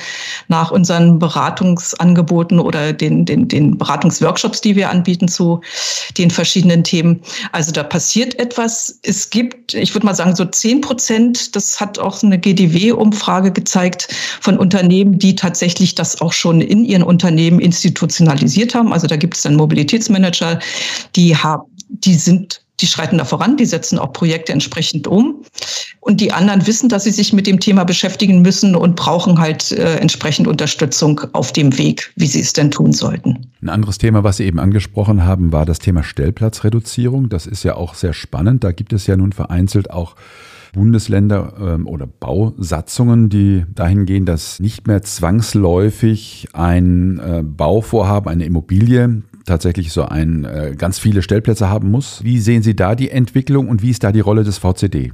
nach 0.48 0.72
unseren 0.72 1.20
Beratungsangeboten 1.20 2.60
oder 2.60 2.92
den, 2.92 3.24
den, 3.24 3.48
den 3.48 3.78
Beratungsworkshops, 3.78 4.62
die 4.62 4.76
wir 4.76 4.90
anbieten 4.90 5.28
zu 5.28 5.62
den 6.18 6.32
verschiedenen 6.32 6.84
Themen. 6.84 7.22
Also 7.52 7.72
da 7.72 7.84
passiert 7.84 8.40
etwas. 8.40 8.98
Es 9.04 9.30
gibt, 9.30 9.76
ich 9.76 9.94
würde 9.94 10.08
mal 10.08 10.16
sagen, 10.16 10.36
so 10.36 10.46
zehn 10.46 10.82
Prozent, 10.82 11.56
das 11.56 11.80
hat 11.80 12.00
auch 12.00 12.24
eine 12.24 12.40
GDW-Umfrage 12.40 13.52
gezeigt, 13.52 14.08
von 14.42 14.58
Unternehmen, 14.58 15.20
die 15.20 15.36
tatsächlich 15.36 15.94
das 15.94 16.20
auch 16.20 16.34
schon 16.34 16.62
in 16.62 16.84
ihren 16.84 17.04
Unternehmen 17.04 17.60
institutionalisiert 17.60 18.74
haben. 18.74 18.92
Also 18.92 19.06
da 19.06 19.18
gibt 19.18 19.36
es 19.36 19.44
dann 19.44 19.56
Mobilitätsmanager, 19.56 20.58
die 21.16 21.38
haben 21.38 21.59
die 21.90 22.16
sind 22.16 22.62
die 22.82 22.88
schreiten 22.88 23.18
da 23.18 23.26
voran, 23.26 23.58
die 23.58 23.66
setzen 23.66 24.00
auch 24.00 24.14
Projekte 24.14 24.54
entsprechend 24.54 25.08
um. 25.08 25.44
Und 26.00 26.22
die 26.22 26.32
anderen 26.32 26.66
wissen, 26.66 26.90
dass 26.90 27.04
sie 27.04 27.12
sich 27.12 27.34
mit 27.34 27.46
dem 27.46 27.60
Thema 27.60 27.84
beschäftigen 27.84 28.42
müssen 28.42 28.76
und 28.76 28.96
brauchen 28.96 29.40
halt 29.40 29.72
äh, 29.72 29.98
entsprechend 29.98 30.48
Unterstützung 30.48 31.20
auf 31.34 31.52
dem 31.52 31.78
Weg, 31.78 32.12
wie 32.16 32.28
sie 32.28 32.40
es 32.40 32.54
denn 32.54 32.72
tun 32.72 32.94
sollten. 32.94 33.52
Ein 33.62 33.70
anderes 33.70 33.98
Thema, 33.98 34.24
was 34.24 34.38
Sie 34.38 34.46
eben 34.46 34.60
angesprochen 34.60 35.26
haben, 35.26 35.52
war 35.52 35.66
das 35.66 35.80
Thema 35.80 36.04
Stellplatzreduzierung. 36.04 37.30
Das 37.30 37.46
ist 37.46 37.64
ja 37.64 37.76
auch 37.76 37.96
sehr 37.96 38.14
spannend. 38.14 38.64
Da 38.64 38.72
gibt 38.72 38.94
es 38.94 39.08
ja 39.08 39.18
nun 39.18 39.34
vereinzelt 39.34 39.92
auch 39.92 40.16
Bundesländer 40.74 41.54
ähm, 41.60 41.88
oder 41.88 42.08
Bausatzungen, 42.08 43.30
die 43.30 43.66
dahin 43.74 44.06
gehen, 44.06 44.26
dass 44.26 44.60
nicht 44.60 44.88
mehr 44.88 45.02
zwangsläufig 45.02 46.48
ein 46.54 47.20
äh, 47.20 47.44
Bauvorhaben, 47.44 48.30
eine 48.30 48.46
Immobilie 48.46 49.24
tatsächlich 49.50 49.92
so 49.92 50.06
ein 50.06 50.46
äh, 50.46 50.74
ganz 50.78 51.00
viele 51.00 51.22
Stellplätze 51.22 51.70
haben 51.70 51.92
muss. 51.92 52.24
Wie 52.24 52.40
sehen 52.40 52.64
Sie 52.64 52.76
da 52.76 52.96
die 52.96 53.10
Entwicklung 53.10 53.68
und 53.68 53.82
wie 53.82 53.90
ist 53.90 54.04
da 54.04 54.14
die 54.14 54.22
Rolle 54.22 54.44
des 54.44 54.58
VCD? 54.58 55.12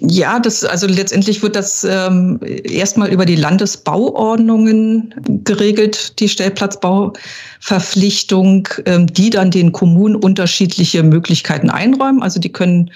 Ja, 0.00 0.38
das, 0.38 0.64
also 0.64 0.86
letztendlich 0.86 1.42
wird 1.42 1.56
das 1.56 1.82
ähm, 1.82 2.38
erstmal 2.42 3.12
über 3.12 3.26
die 3.26 3.34
Landesbauordnungen 3.34 5.42
geregelt, 5.44 6.20
die 6.20 6.28
Stellplatzbauverpflichtung, 6.28 8.68
ähm, 8.86 9.08
die 9.08 9.30
dann 9.30 9.50
den 9.50 9.72
Kommunen 9.72 10.14
unterschiedliche 10.14 11.02
Möglichkeiten 11.02 11.68
einräumen. 11.68 12.22
Also 12.22 12.38
die 12.38 12.52
können 12.52 12.92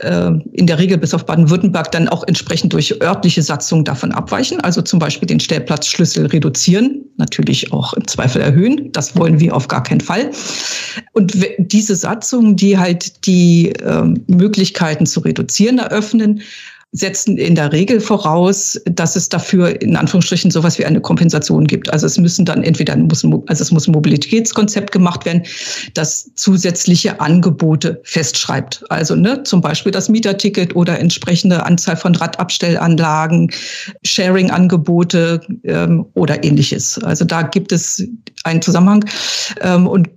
in 0.00 0.66
der 0.66 0.78
Regel 0.78 0.98
bis 0.98 1.14
auf 1.14 1.24
Baden-Württemberg 1.24 1.92
dann 1.92 2.08
auch 2.08 2.24
entsprechend 2.26 2.72
durch 2.72 3.00
örtliche 3.00 3.42
Satzungen 3.42 3.84
davon 3.84 4.12
abweichen. 4.12 4.60
Also 4.60 4.82
zum 4.82 4.98
Beispiel 4.98 5.26
den 5.26 5.38
Stellplatzschlüssel 5.38 6.26
reduzieren, 6.26 7.04
natürlich 7.16 7.72
auch 7.72 7.92
im 7.94 8.06
Zweifel 8.08 8.42
erhöhen. 8.42 8.90
Das 8.92 9.16
wollen 9.16 9.38
wir 9.38 9.54
auf 9.54 9.68
gar 9.68 9.82
keinen 9.82 10.00
Fall. 10.00 10.30
Und 11.12 11.34
diese 11.58 11.94
Satzungen, 11.94 12.56
die 12.56 12.76
halt 12.76 13.24
die 13.26 13.70
äh, 13.70 14.02
Möglichkeiten 14.26 15.06
zu 15.06 15.20
reduzieren 15.20 15.78
eröffnen, 15.78 16.42
setzen 16.94 17.36
in 17.36 17.56
der 17.56 17.72
Regel 17.72 18.00
voraus, 18.00 18.80
dass 18.84 19.16
es 19.16 19.28
dafür 19.28 19.82
in 19.82 19.96
Anführungsstrichen 19.96 20.52
sowas 20.52 20.78
wie 20.78 20.84
eine 20.84 21.00
Kompensation 21.00 21.66
gibt. 21.66 21.92
Also 21.92 22.06
es 22.06 22.16
müssen 22.18 22.44
dann 22.44 22.62
entweder 22.62 22.96
muss, 22.96 23.24
also 23.24 23.62
es 23.62 23.72
muss 23.72 23.88
ein 23.88 23.92
Mobilitätskonzept 23.92 24.92
gemacht 24.92 25.24
werden, 25.24 25.42
das 25.94 26.30
zusätzliche 26.36 27.20
Angebote 27.20 28.00
festschreibt. 28.04 28.84
Also 28.90 29.16
ne, 29.16 29.42
zum 29.42 29.60
Beispiel 29.60 29.90
das 29.90 30.08
Mieterticket 30.08 30.76
oder 30.76 31.00
entsprechende 31.00 31.66
Anzahl 31.66 31.96
von 31.96 32.14
Radabstellanlagen, 32.14 33.50
Sharing-Angebote 34.04 35.40
ähm, 35.64 36.06
oder 36.14 36.44
ähnliches. 36.44 37.02
Also 37.02 37.24
da 37.24 37.42
gibt 37.42 37.72
es 37.72 38.06
einen 38.44 38.62
Zusammenhang 38.62 39.04
ähm, 39.62 39.88
und 39.88 40.08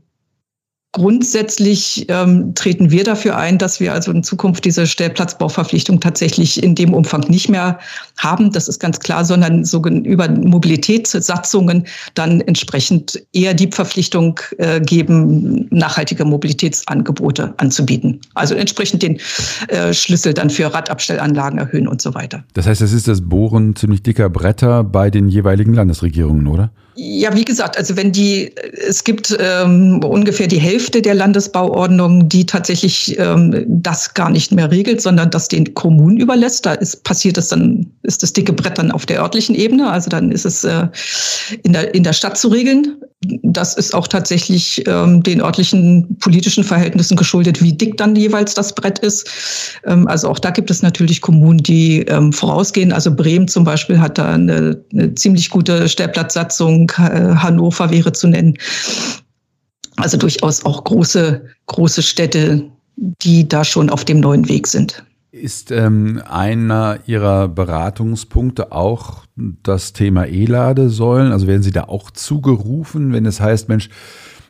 Grundsätzlich 0.97 2.07
ähm, 2.09 2.55
treten 2.55 2.89
wir 2.89 3.03
dafür 3.03 3.37
ein, 3.37 3.59
dass 3.59 3.79
wir 3.79 3.93
also 3.93 4.09
in 4.09 4.23
Zukunft 4.23 4.65
diese 4.65 4.87
Stellplatzbauverpflichtung 4.87 5.99
tatsächlich 5.99 6.63
in 6.63 6.73
dem 6.73 6.95
Umfang 6.95 7.21
nicht 7.29 7.49
mehr 7.49 7.77
haben. 8.17 8.51
Das 8.51 8.67
ist 8.67 8.79
ganz 8.79 8.99
klar, 8.99 9.23
sondern 9.23 9.63
so 9.63 9.79
über 9.85 10.27
Mobilitätssatzungen 10.27 11.85
dann 12.15 12.41
entsprechend 12.41 13.21
eher 13.31 13.53
die 13.53 13.69
Verpflichtung 13.71 14.39
äh, 14.57 14.81
geben, 14.81 15.67
nachhaltige 15.69 16.25
Mobilitätsangebote 16.25 17.53
anzubieten. 17.57 18.19
Also 18.33 18.55
entsprechend 18.55 19.03
den 19.03 19.19
äh, 19.67 19.93
Schlüssel 19.93 20.33
dann 20.33 20.49
für 20.49 20.73
Radabstellanlagen 20.73 21.59
erhöhen 21.59 21.87
und 21.87 22.01
so 22.01 22.15
weiter. 22.15 22.43
Das 22.53 22.65
heißt, 22.65 22.81
es 22.81 22.91
ist 22.91 23.07
das 23.07 23.21
Bohren 23.21 23.75
ziemlich 23.75 24.01
dicker 24.01 24.31
Bretter 24.31 24.83
bei 24.83 25.11
den 25.11 25.29
jeweiligen 25.29 25.75
Landesregierungen, 25.75 26.47
oder? 26.47 26.71
Ja, 26.99 27.35
wie 27.35 27.45
gesagt, 27.45 27.77
also 27.77 27.95
wenn 27.95 28.11
die, 28.11 28.55
es 28.87 29.03
gibt 29.03 29.37
ähm, 29.39 30.01
ungefähr 30.03 30.47
die 30.47 30.57
Hälfte 30.57 30.99
der 30.99 31.13
Landesbauordnung, 31.13 32.27
die 32.27 32.47
tatsächlich 32.47 33.15
ähm, 33.19 33.65
das 33.67 34.15
gar 34.15 34.31
nicht 34.31 34.51
mehr 34.51 34.71
regelt, 34.71 34.99
sondern 35.01 35.29
das 35.29 35.47
den 35.47 35.75
Kommunen 35.75 36.17
überlässt. 36.17 36.65
Da 36.65 36.73
ist 36.73 37.03
passiert 37.03 37.37
es 37.37 37.49
dann, 37.49 37.91
ist 38.01 38.23
das 38.23 38.33
dicke 38.33 38.51
Brett 38.51 38.79
dann 38.79 38.91
auf 38.91 39.05
der 39.05 39.21
örtlichen 39.21 39.53
Ebene. 39.53 39.91
Also 39.91 40.09
dann 40.09 40.31
ist 40.31 40.45
es 40.45 40.63
äh, 40.63 40.87
in, 41.61 41.73
der, 41.73 41.93
in 41.93 42.01
der 42.01 42.13
Stadt 42.13 42.35
zu 42.35 42.47
regeln 42.47 42.97
das 43.21 43.73
ist 43.75 43.95
auch 43.95 44.07
tatsächlich 44.07 44.83
ähm, 44.87 45.23
den 45.23 45.41
örtlichen 45.41 46.17
politischen 46.19 46.63
Verhältnissen 46.63 47.17
geschuldet, 47.17 47.61
wie 47.63 47.73
dick 47.73 47.97
dann 47.97 48.15
jeweils 48.15 48.53
das 48.53 48.75
Brett 48.75 48.99
ist. 48.99 49.27
Ähm, 49.85 50.07
also 50.07 50.29
auch 50.29 50.37
da 50.37 50.51
gibt 50.51 50.69
es 50.69 50.83
natürlich 50.83 51.21
Kommunen, 51.21 51.57
die 51.57 52.01
ähm, 52.03 52.31
vorausgehen. 52.31 52.93
Also 52.93 53.13
Bremen 53.13 53.47
zum 53.47 53.63
Beispiel 53.63 53.99
hat 53.99 54.19
da 54.19 54.33
eine, 54.33 54.79
eine 54.93 55.15
ziemlich 55.15 55.49
gute 55.49 55.89
Stellplatzsatzung. 55.89 56.91
Äh, 56.97 57.35
Hannover 57.35 57.89
wäre 57.89 58.13
zu 58.13 58.27
nennen. 58.27 58.55
Also 59.95 60.17
durchaus 60.17 60.63
auch 60.63 60.83
große, 60.83 61.43
große 61.65 62.03
Städte, 62.03 62.63
die 62.97 63.47
da 63.47 63.63
schon 63.63 63.89
auf 63.89 64.05
dem 64.05 64.19
neuen 64.19 64.47
Weg 64.47 64.67
sind. 64.67 65.03
Ist 65.31 65.71
ähm, 65.71 66.21
einer 66.25 66.99
Ihrer 67.05 67.49
Beratungspunkte 67.49 68.71
auch 68.71 69.25
das 69.35 69.91
Thema 69.91 70.25
E-Ladesäulen? 70.25 71.33
Also 71.33 71.47
werden 71.47 71.63
Sie 71.63 71.71
da 71.71 71.83
auch 71.83 72.11
zugerufen, 72.11 73.11
wenn 73.11 73.25
es 73.25 73.41
heißt, 73.41 73.67
Mensch, 73.67 73.89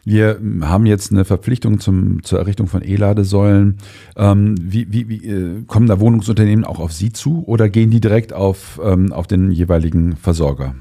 wir 0.05 0.39
haben 0.61 0.85
jetzt 0.85 1.11
eine 1.11 1.25
Verpflichtung 1.25 1.79
zum, 1.79 2.23
zur 2.23 2.39
Errichtung 2.39 2.67
von 2.67 2.81
E-Ladesäulen. 2.81 3.77
Ähm, 4.15 4.55
wie 4.61 4.87
wie, 4.89 5.09
wie 5.09 5.27
äh, 5.27 5.63
kommen 5.65 5.87
da 5.87 5.99
Wohnungsunternehmen 5.99 6.63
auch 6.63 6.79
auf 6.79 6.93
Sie 6.93 7.11
zu 7.11 7.43
oder 7.45 7.67
gehen 7.69 7.89
die 7.89 7.99
direkt 7.99 8.31
auf, 8.31 8.79
ähm, 8.81 9.11
auf 9.11 9.27
den 9.27 9.51
jeweiligen 9.51 10.15
Versorger? 10.15 10.75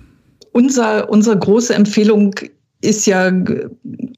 Unser, 0.53 1.11
unsere 1.11 1.38
große 1.38 1.75
Empfehlung 1.75 2.35
ist 2.83 3.07
ja 3.07 3.33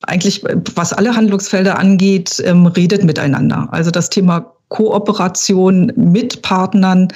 eigentlich, 0.03 0.45
was 0.75 0.93
alle 0.93 1.17
Handlungsfelder 1.17 1.79
angeht, 1.79 2.43
ähm, 2.45 2.67
redet 2.67 3.05
miteinander. 3.05 3.69
Also 3.71 3.91
das 3.91 4.11
Thema 4.11 4.58
Kooperation 4.69 5.93
mit 5.97 6.43
Partnern, 6.43 7.09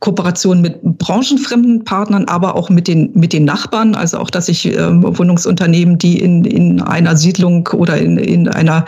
Kooperation 0.00 0.62
mit 0.62 0.82
branchenfremden 0.82 1.84
Partnern, 1.84 2.24
aber 2.26 2.54
auch 2.54 2.70
mit 2.70 2.88
den, 2.88 3.10
mit 3.14 3.32
den 3.32 3.44
Nachbarn. 3.44 3.94
Also 3.94 4.18
auch, 4.18 4.30
dass 4.30 4.46
sich 4.46 4.64
ähm, 4.66 5.02
Wohnungsunternehmen, 5.04 5.98
die 5.98 6.20
in, 6.20 6.44
in 6.44 6.80
einer 6.80 7.16
Siedlung 7.16 7.68
oder 7.68 7.98
in, 7.98 8.16
in, 8.16 8.48
einer, 8.48 8.86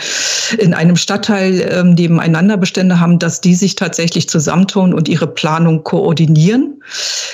in 0.58 0.72
einem 0.72 0.96
Stadtteil 0.96 1.68
ähm, 1.70 1.94
nebeneinander 1.94 2.56
Bestände 2.56 2.98
haben, 2.98 3.18
dass 3.18 3.40
die 3.40 3.54
sich 3.54 3.74
tatsächlich 3.74 4.28
zusammentun 4.28 4.94
und 4.94 5.08
ihre 5.08 5.26
Planung 5.26 5.84
koordinieren. 5.84 6.82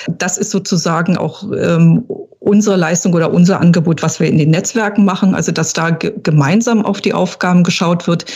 Das 0.09 0.38
ist 0.38 0.50
sozusagen 0.50 1.16
auch 1.16 1.45
ähm, 1.52 2.04
unsere 2.45 2.76
Leistung 2.76 3.14
oder 3.14 3.33
unser 3.33 3.61
Angebot, 3.61 4.02
was 4.02 4.21
wir 4.21 4.28
in 4.28 4.38
den 4.38 4.50
Netzwerken 4.50 5.04
machen. 5.04 5.35
Also, 5.35 5.50
dass 5.50 5.73
da 5.73 5.90
gemeinsam 5.90 6.85
auf 6.85 7.00
die 7.00 7.14
Aufgaben 7.14 7.64
geschaut 7.64 8.07
wird. 8.07 8.26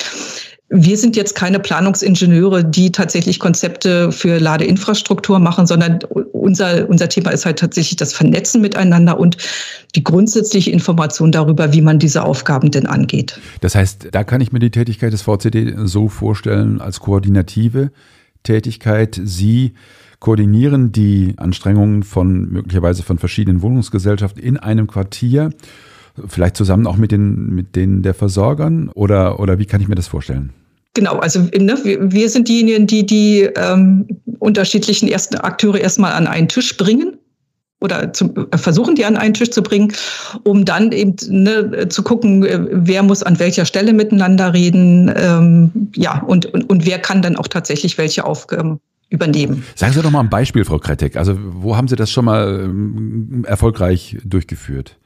Wir 0.71 0.99
sind 0.99 1.17
jetzt 1.17 1.35
keine 1.35 1.61
Planungsingenieure, 1.61 2.63
die 2.63 2.93
tatsächlich 2.93 3.39
Konzepte 3.39 4.13
für 4.13 4.39
Ladeinfrastruktur 4.39 5.39
machen, 5.39 5.67
sondern 5.67 6.01
unser, 6.33 6.89
unser 6.91 7.09
Thema 7.09 7.31
ist 7.31 7.47
halt 7.47 7.59
tatsächlich 7.59 7.97
das 7.97 8.13
Vernetzen 8.13 8.61
miteinander 8.61 9.19
und 9.19 9.39
die 9.95 10.05
grundsätzliche 10.05 10.71
Information 10.71 11.33
darüber, 11.33 11.73
wie 11.73 11.81
man 11.81 11.99
diese 11.99 12.23
Aufgaben 12.23 12.71
denn 12.71 12.87
angeht. 12.87 13.41
Das 13.63 13.75
heißt, 13.75 14.09
da 14.13 14.25
kann 14.25 14.43
ich 14.43 14.53
mir 14.53 14.59
die 14.59 14.71
Tätigkeit 14.71 15.13
des 15.13 15.23
VCD 15.23 15.75
so 15.85 16.09
vorstellen 16.09 16.83
als 16.83 17.01
koordinative 17.01 17.91
Tätigkeit. 18.43 19.19
Sie 19.25 19.73
koordinieren 20.21 20.93
die 20.93 21.33
Anstrengungen 21.39 22.03
von 22.03 22.51
möglicherweise 22.51 23.03
von 23.03 23.19
verschiedenen 23.19 23.63
Wohnungsgesellschaften 23.63 24.43
in 24.43 24.59
einem 24.59 24.87
Quartier 24.87 25.51
Vielleicht 26.27 26.57
zusammen 26.57 26.87
auch 26.87 26.97
mit 26.97 27.13
den, 27.13 27.55
mit 27.55 27.77
denen 27.77 28.03
der 28.03 28.15
Versorgern 28.15 28.89
oder, 28.89 29.39
oder 29.41 29.59
wie 29.59 29.67
kann 29.67 29.81
ich 29.81 29.89
mir 29.89 29.95
das 29.95 30.09
vorstellen? 30.09 30.53
Genau, 30.99 31.19
also 31.19 31.43
ne, 31.57 31.79
wir, 31.85 32.29
sind 32.29 32.49
diejenigen, 32.49 32.89
die 32.89 33.07
die 33.07 33.43
ähm, 33.55 34.05
unterschiedlichen 34.41 35.07
ersten 35.07 35.37
Akteure 35.37 35.79
erstmal 35.79 36.11
an 36.11 36.27
einen 36.27 36.49
Tisch 36.49 36.77
bringen 36.77 37.17
oder 37.81 38.13
zu, 38.13 38.35
äh, 38.51 38.59
versuchen, 38.59 38.97
die 38.97 39.05
an 39.05 39.17
einen 39.17 39.33
Tisch 39.33 39.51
zu 39.51 39.63
bringen, 39.63 39.93
um 40.43 40.65
dann 40.65 40.91
eben 40.91 41.15
ne, 41.29 41.89
zu 41.89 42.03
gucken, 42.03 42.45
äh, 42.45 42.67
wer 42.69 43.05
muss 43.05 43.23
an 43.23 43.39
welcher 43.39 43.65
Stelle 43.65 43.93
miteinander 43.93 44.53
reden, 44.55 45.15
ähm, 45.15 45.71
ja, 45.95 46.21
und, 46.23 46.47
und, 46.47 46.69
und 46.69 46.85
wer 46.85 46.99
kann 46.99 47.23
dann 47.23 47.37
auch 47.37 47.47
tatsächlich 47.47 47.97
welche 47.97 48.25
Aufgaben 48.25 48.81
übernehmen. 49.09 49.63
Sagen 49.77 49.93
Sie 49.93 50.03
doch 50.03 50.11
mal 50.11 50.19
ein 50.19 50.31
Beispiel, 50.31 50.65
Frau 50.65 50.81
Kretek. 50.81 51.17
Also 51.17 51.39
wo 51.39 51.77
haben 51.77 51.87
Sie 51.87 51.95
das 51.95 52.11
schon 52.11 52.25
mal 52.25 52.63
ähm, 52.65 53.45
erfolgreich 53.47 54.17
durchgeführt? 54.25 54.97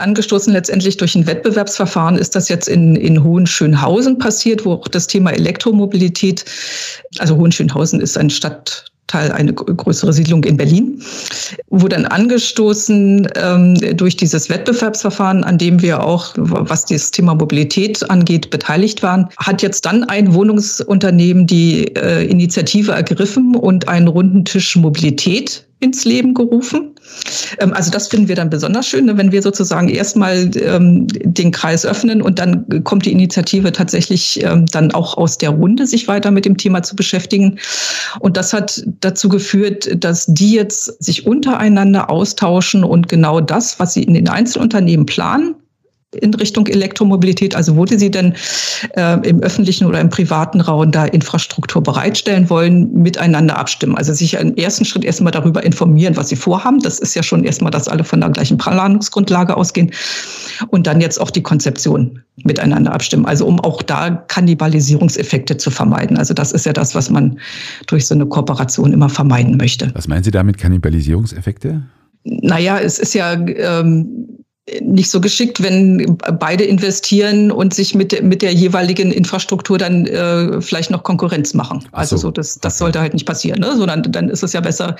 Angestoßen 0.00 0.52
letztendlich 0.52 0.96
durch 0.96 1.14
ein 1.14 1.26
Wettbewerbsverfahren 1.26 2.16
ist 2.16 2.34
das 2.34 2.48
jetzt 2.48 2.68
in, 2.68 2.96
in 2.96 3.22
Hohenschönhausen 3.22 4.18
passiert, 4.18 4.64
wo 4.64 4.72
auch 4.72 4.88
das 4.88 5.06
Thema 5.06 5.30
Elektromobilität, 5.30 6.44
also 7.18 7.36
Hohenschönhausen 7.36 8.00
ist 8.00 8.18
ein 8.18 8.30
Stadt, 8.30 8.90
Teil 9.10 9.32
eine 9.32 9.52
größere 9.52 10.12
Siedlung 10.12 10.44
in 10.44 10.56
Berlin, 10.56 11.02
wurde 11.68 11.96
dann 11.96 12.06
angestoßen 12.06 13.28
ähm, 13.34 13.96
durch 13.96 14.16
dieses 14.16 14.48
Wettbewerbsverfahren, 14.48 15.42
an 15.42 15.58
dem 15.58 15.82
wir 15.82 16.04
auch, 16.04 16.32
was 16.36 16.84
das 16.86 17.10
Thema 17.10 17.34
Mobilität 17.34 18.08
angeht, 18.08 18.50
beteiligt 18.50 19.02
waren, 19.02 19.28
hat 19.36 19.62
jetzt 19.62 19.84
dann 19.84 20.04
ein 20.04 20.32
Wohnungsunternehmen 20.32 21.46
die 21.48 21.88
äh, 21.96 22.24
Initiative 22.24 22.92
ergriffen 22.92 23.56
und 23.56 23.88
einen 23.88 24.06
runden 24.06 24.44
Tisch 24.44 24.76
Mobilität 24.76 25.66
ins 25.80 26.04
Leben 26.04 26.34
gerufen. 26.34 26.94
Ähm, 27.58 27.72
also 27.72 27.90
das 27.90 28.08
finden 28.08 28.28
wir 28.28 28.36
dann 28.36 28.50
besonders 28.50 28.86
schön, 28.86 29.06
ne, 29.06 29.16
wenn 29.16 29.32
wir 29.32 29.42
sozusagen 29.42 29.88
erstmal 29.88 30.50
ähm, 30.56 31.06
den 31.08 31.50
Kreis 31.50 31.84
öffnen 31.84 32.22
und 32.22 32.38
dann 32.38 32.84
kommt 32.84 33.06
die 33.06 33.12
Initiative 33.12 33.72
tatsächlich 33.72 34.42
ähm, 34.44 34.66
dann 34.66 34.92
auch 34.92 35.16
aus 35.16 35.38
der 35.38 35.50
Runde, 35.50 35.86
sich 35.86 36.06
weiter 36.06 36.30
mit 36.30 36.44
dem 36.44 36.56
Thema 36.56 36.82
zu 36.82 36.94
beschäftigen. 36.94 37.58
Und 38.20 38.36
das 38.36 38.52
hat 38.52 38.84
dazu 39.00 39.28
geführt, 39.28 39.88
dass 40.04 40.26
die 40.26 40.52
jetzt 40.52 41.02
sich 41.02 41.26
untereinander 41.26 42.10
austauschen 42.10 42.84
und 42.84 43.08
genau 43.08 43.40
das, 43.40 43.80
was 43.80 43.94
sie 43.94 44.02
in 44.02 44.14
den 44.14 44.28
Einzelunternehmen 44.28 45.06
planen, 45.06 45.54
in 46.16 46.34
Richtung 46.34 46.66
Elektromobilität? 46.66 47.54
Also 47.54 47.76
wo 47.76 47.86
sie 47.86 48.10
denn 48.10 48.34
äh, 48.96 49.28
im 49.28 49.40
öffentlichen 49.40 49.86
oder 49.86 50.00
im 50.00 50.10
privaten 50.10 50.60
Raum 50.60 50.90
da 50.90 51.04
Infrastruktur 51.04 51.82
bereitstellen 51.82 52.50
wollen, 52.50 52.92
miteinander 52.92 53.58
abstimmen? 53.58 53.96
Also 53.96 54.12
sich 54.12 54.34
im 54.34 54.56
ersten 54.56 54.84
Schritt 54.84 55.04
erstmal 55.04 55.32
darüber 55.32 55.62
informieren, 55.62 56.16
was 56.16 56.28
sie 56.28 56.36
vorhaben. 56.36 56.80
Das 56.80 56.98
ist 56.98 57.14
ja 57.14 57.22
schon 57.22 57.44
erstmal, 57.44 57.70
dass 57.70 57.88
alle 57.88 58.04
von 58.04 58.20
der 58.20 58.30
gleichen 58.30 58.58
Planungsgrundlage 58.58 59.56
ausgehen. 59.56 59.92
Und 60.68 60.86
dann 60.86 61.00
jetzt 61.00 61.20
auch 61.20 61.30
die 61.30 61.42
Konzeption 61.42 62.22
miteinander 62.44 62.92
abstimmen. 62.92 63.26
Also 63.26 63.46
um 63.46 63.60
auch 63.60 63.82
da 63.82 64.10
Kannibalisierungseffekte 64.10 65.56
zu 65.56 65.70
vermeiden. 65.70 66.18
Also 66.18 66.34
das 66.34 66.52
ist 66.52 66.66
ja 66.66 66.72
das, 66.72 66.94
was 66.94 67.10
man 67.10 67.38
durch 67.86 68.06
so 68.06 68.14
eine 68.14 68.26
Kooperation 68.26 68.92
immer 68.92 69.08
vermeiden 69.08 69.56
möchte. 69.56 69.90
Was 69.94 70.08
meinen 70.08 70.24
Sie 70.24 70.30
damit 70.30 70.58
Kannibalisierungseffekte? 70.58 71.82
Naja, 72.24 72.78
es 72.78 72.98
ist 72.98 73.14
ja 73.14 73.32
ähm, 73.32 74.39
nicht 74.80 75.10
so 75.10 75.20
geschickt, 75.20 75.62
wenn 75.62 76.18
beide 76.38 76.64
investieren 76.64 77.50
und 77.50 77.74
sich 77.74 77.94
mit, 77.94 78.22
mit 78.22 78.42
der 78.42 78.52
jeweiligen 78.52 79.10
Infrastruktur 79.10 79.78
dann 79.78 80.06
äh, 80.06 80.60
vielleicht 80.60 80.90
noch 80.90 81.02
Konkurrenz 81.02 81.54
machen. 81.54 81.84
Also 81.92 82.16
so, 82.16 82.30
das, 82.30 82.58
das 82.60 82.78
sollte 82.78 83.00
halt 83.00 83.14
nicht 83.14 83.26
passieren, 83.26 83.60
ne? 83.60 83.74
sondern 83.76 84.02
dann 84.02 84.28
ist 84.28 84.42
es 84.42 84.52
ja 84.52 84.60
besser, 84.60 84.96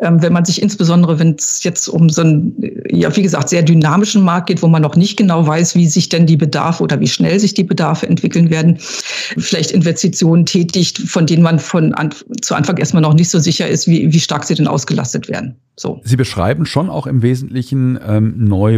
ähm, 0.00 0.22
wenn 0.22 0.32
man 0.32 0.44
sich 0.44 0.60
insbesondere, 0.60 1.18
wenn 1.18 1.36
es 1.38 1.62
jetzt 1.62 1.88
um 1.88 2.08
so 2.08 2.22
einen, 2.22 2.56
ja, 2.90 3.14
wie 3.14 3.22
gesagt, 3.22 3.48
sehr 3.48 3.62
dynamischen 3.62 4.22
Markt 4.22 4.48
geht, 4.48 4.62
wo 4.62 4.66
man 4.66 4.82
noch 4.82 4.96
nicht 4.96 5.16
genau 5.16 5.46
weiß, 5.46 5.76
wie 5.76 5.86
sich 5.86 6.08
denn 6.08 6.26
die 6.26 6.36
Bedarfe 6.36 6.82
oder 6.82 6.98
wie 6.98 7.08
schnell 7.08 7.38
sich 7.38 7.54
die 7.54 7.64
Bedarfe 7.64 8.08
entwickeln 8.08 8.50
werden, 8.50 8.78
vielleicht 8.80 9.70
Investitionen 9.70 10.46
tätigt, 10.46 10.98
von 10.98 11.26
denen 11.26 11.42
man 11.42 11.58
von 11.58 11.94
an, 11.94 12.12
zu 12.40 12.54
Anfang 12.54 12.78
erstmal 12.78 13.02
noch 13.02 13.14
nicht 13.14 13.30
so 13.30 13.38
sicher 13.38 13.68
ist, 13.68 13.86
wie, 13.86 14.12
wie 14.12 14.20
stark 14.20 14.44
sie 14.44 14.54
denn 14.54 14.66
ausgelastet 14.66 15.28
werden. 15.28 15.56
So. 15.78 16.00
Sie 16.04 16.16
beschreiben 16.16 16.64
schon 16.64 16.88
auch 16.88 17.06
im 17.06 17.20
Wesentlichen 17.20 17.98
ähm, 18.06 18.34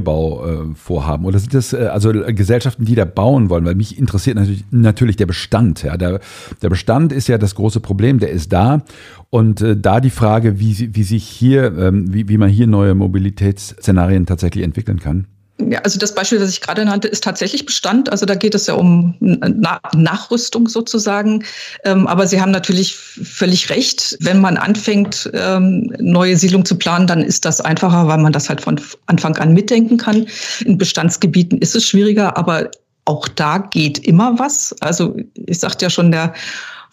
Neubauvorhaben. 0.09 1.25
Äh, 1.25 1.29
Oder 1.29 1.38
sind 1.38 1.55
das 1.55 1.73
äh, 1.73 1.88
also 1.93 2.12
Gesellschaften, 2.12 2.85
die 2.85 2.95
da 2.95 3.05
bauen 3.05 3.50
wollen? 3.50 3.65
Weil 3.65 3.75
mich 3.75 3.99
interessiert 3.99 4.37
natürlich, 4.37 4.65
natürlich 4.71 5.17
der 5.17 5.27
Bestand. 5.27 5.83
Ja. 5.83 5.97
Der, 5.97 6.21
der 6.62 6.69
Bestand 6.69 7.12
ist 7.12 7.29
ja 7.29 7.38
das 7.38 7.55
große 7.55 7.81
Problem, 7.81 8.19
der 8.19 8.31
ist 8.31 8.53
da. 8.53 8.83
Und 9.31 9.61
äh, 9.61 9.77
da 9.77 10.01
die 10.01 10.11
Frage, 10.11 10.59
wie, 10.59 10.94
wie 10.94 11.03
sich 11.03 11.25
hier, 11.25 11.77
ähm, 11.77 12.12
wie, 12.12 12.29
wie 12.29 12.38
man 12.38 12.49
hier 12.49 12.66
neue 12.66 12.94
Mobilitätsszenarien 12.94 14.27
tatsächlich 14.27 14.64
entwickeln 14.64 15.01
kann. 15.01 15.27
Ja, 15.61 15.81
also 15.81 15.99
das 15.99 16.14
Beispiel, 16.14 16.38
das 16.38 16.51
ich 16.51 16.61
gerade 16.61 16.85
nannte, 16.85 17.09
ist 17.09 17.25
tatsächlich 17.25 17.66
Bestand. 17.66 18.11
Also 18.11 18.27
da 18.27 18.37
geht 18.37 18.55
es 18.55 18.68
ja 18.68 18.75
um 18.75 19.16
Na 19.21 19.81
Nachrüstung 19.94 20.68
sozusagen. 20.68 21.44
Ähm, 21.85 22.07
aber 22.07 22.27
Sie 22.29 22.40
haben 22.40 22.53
natürlich 22.53 22.97
völlig 22.97 23.68
recht. 23.68 24.16
Wenn 24.21 24.40
man 24.40 24.57
anfängt, 24.57 25.29
ähm, 25.35 25.92
neue 25.99 26.37
Siedlungen 26.37 26.64
zu 26.64 26.77
planen, 26.77 27.09
dann 27.09 27.23
ist 27.23 27.44
das 27.44 27.61
einfacher, 27.61 28.07
weil 28.07 28.18
man 28.18 28.33
das 28.33 28.49
halt 28.49 28.61
von 28.61 28.81
Anfang 29.07 29.37
an 29.38 29.53
mitdenken 29.53 29.97
kann. 29.97 30.27
In 30.64 30.79
Bestandsgebieten 30.79 31.59
ist 31.59 31.75
es 31.75 31.85
schwieriger, 31.85 32.37
aber 32.37 32.71
auch 33.05 33.27
da 33.27 33.59
geht 33.59 33.99
immer 33.99 34.38
was. 34.38 34.77
Also 34.81 35.16
ich 35.35 35.59
sagte 35.59 35.87
ja 35.87 35.90
schon, 35.90 36.12
der 36.12 36.35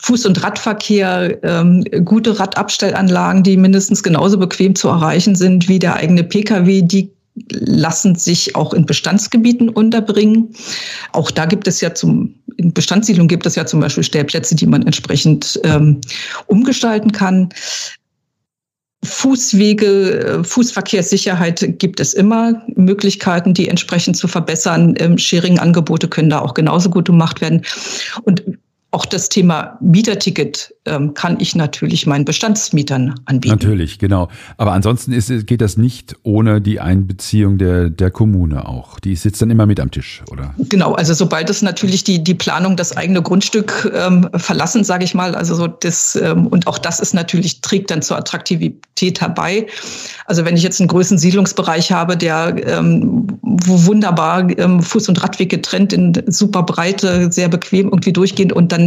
Fuß- 0.02 0.28
und 0.28 0.44
Radverkehr, 0.44 1.38
ähm, 1.44 1.84
gute 2.04 2.38
Radabstellanlagen, 2.40 3.44
die 3.44 3.58
mindestens 3.58 4.02
genauso 4.04 4.38
bequem 4.38 4.76
zu 4.76 4.88
erreichen 4.88 5.36
sind 5.36 5.68
wie 5.68 5.80
der 5.80 5.96
eigene 5.96 6.24
Pkw, 6.24 6.82
die 6.82 7.15
lassen 7.50 8.16
sich 8.16 8.56
auch 8.56 8.74
in 8.74 8.86
Bestandsgebieten 8.86 9.70
unterbringen. 9.70 10.56
Auch 11.12 11.32
da 11.32 11.46
gibt 11.46 11.68
es 11.68 11.82
ja 11.82 11.94
zum, 11.94 12.36
in 12.58 12.74
Bestandssiedlungen 12.74 13.28
gibt 13.28 13.46
es 13.46 13.56
ja 13.56 13.66
zum 13.66 13.82
Beispiel 13.82 14.04
Stellplätze, 14.04 14.56
die 14.56 14.68
man 14.68 14.84
entsprechend 14.84 15.60
ähm, 15.64 16.02
umgestalten 16.48 17.12
kann. 17.12 17.50
Fußwege, 19.04 20.40
äh, 20.40 20.44
Fußverkehrssicherheit 20.44 21.80
gibt 21.80 22.00
es 22.00 22.14
immer 22.14 22.64
Möglichkeiten, 22.76 23.54
die 23.54 23.70
entsprechend 23.70 24.18
zu 24.18 24.28
verbessern. 24.28 24.96
Ähm, 24.98 25.18
Sharing-Angebote 25.18 26.08
können 26.08 26.30
da 26.30 26.40
auch 26.40 26.54
genauso 26.54 26.90
gut 26.90 27.06
gemacht 27.06 27.42
werden. 27.42 27.62
Und 28.24 28.44
auch 28.96 29.06
das 29.06 29.28
Thema 29.28 29.78
Mieterticket 29.82 30.74
ähm, 30.86 31.14
kann 31.14 31.36
ich 31.42 31.54
natürlich 31.54 32.08
meinen 32.08 32.24
Bestandsmietern 32.24 33.16
anbieten. 33.26 33.56
Natürlich, 33.56 34.00
genau. 34.00 34.30
Aber 34.56 34.72
ansonsten 34.72 35.12
ist, 35.12 35.48
geht 35.48 35.60
das 35.60 35.76
nicht 35.76 36.16
ohne 36.24 36.62
die 36.62 36.80
Einbeziehung 36.80 37.58
der, 37.58 37.90
der 37.90 38.10
Kommune 38.10 38.66
auch. 38.70 39.02
Die 39.02 39.18
sitzt 39.18 39.42
dann 39.42 39.50
immer 39.50 39.66
mit 39.66 39.82
am 39.82 39.92
Tisch, 39.92 40.24
oder? 40.32 40.56
Genau, 40.58 40.94
also 40.94 41.14
sobald 41.14 41.50
es 41.50 41.62
natürlich 41.62 42.06
die, 42.06 42.24
die 42.24 42.36
Planung 42.36 42.78
das 42.78 42.96
eigene 42.96 43.22
Grundstück 43.22 43.92
ähm, 43.94 44.30
verlassen, 44.34 44.86
sage 44.86 45.04
ich 45.04 45.14
mal, 45.14 45.36
also 45.36 45.56
so 45.56 45.68
das, 45.68 46.16
ähm, 46.16 46.48
und 46.48 46.66
auch 46.68 46.78
das 46.78 47.02
ist 47.02 47.14
natürlich, 47.14 47.60
trägt 47.60 47.92
dann 47.92 48.02
zur 48.02 48.18
Attraktivität 48.18 49.20
herbei. 49.20 49.68
Also 50.26 50.46
wenn 50.46 50.56
ich 50.56 50.64
jetzt 50.64 50.80
einen 50.80 50.88
größeren 50.88 51.18
Siedlungsbereich 51.18 51.92
habe, 51.92 52.16
der 52.16 52.56
ähm, 52.66 53.28
wunderbar 53.42 54.50
ähm, 54.58 54.80
Fuß- 54.80 55.10
und 55.10 55.22
Radweg 55.22 55.50
getrennt 55.50 55.92
in 55.92 56.14
super 56.28 56.64
Breite, 56.64 57.32
sehr 57.32 57.50
bequem 57.50 57.88
irgendwie 57.88 58.14
durchgehend 58.14 58.54
und 58.54 58.72
dann 58.72 58.85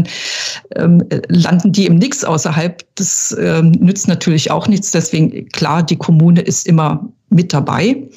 ähm, 0.77 1.03
landen 1.29 1.73
die 1.73 1.87
im 1.87 1.97
Nix 1.97 2.25
außerhalb. 2.25 2.85
Das 2.95 3.37
ähm, 3.39 3.73
nützt 3.73 4.09
natürlich 4.09 4.51
auch 4.51 4.69
nichts. 4.69 4.91
Deswegen, 4.91 5.49
klar, 5.49 5.83
die 5.83 5.97
Kommune 5.97 6.41
ist 6.41 6.67
immer 6.67 7.09
mit 7.31 7.53
dabei, 7.53 8.09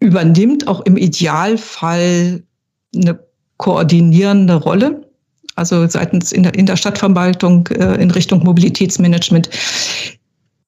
übernimmt 0.00 0.66
auch 0.66 0.80
im 0.82 0.96
Idealfall 0.96 2.42
eine 2.94 3.18
koordinierende 3.56 4.54
Rolle. 4.54 5.06
Also 5.56 5.86
seitens 5.86 6.32
in 6.32 6.42
der, 6.42 6.54
in 6.54 6.66
der 6.66 6.76
Stadtverwaltung 6.76 7.66
äh, 7.68 8.00
in 8.00 8.10
Richtung 8.10 8.42
Mobilitätsmanagement. 8.44 9.50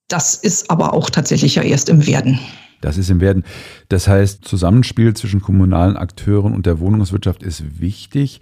Das 0.09 0.35
ist 0.35 0.70
aber 0.70 0.92
auch 0.92 1.09
tatsächlich 1.09 1.55
ja 1.55 1.62
erst 1.62 1.88
im 1.88 2.07
Werden. 2.07 2.38
Das 2.83 2.98
ist 2.98 3.09
im 3.09 3.20
Werden. 3.20 3.44
Das 3.88 4.09
heißt, 4.09 4.44
Zusammenspiel 4.44 5.14
zwischen 5.14 5.40
kommunalen 5.40 5.96
Akteuren 5.96 6.52
und 6.52 6.66
der 6.66 6.81
Wohnungswirtschaft 6.81 7.42
ist 7.42 7.81
wichtig. 7.81 8.40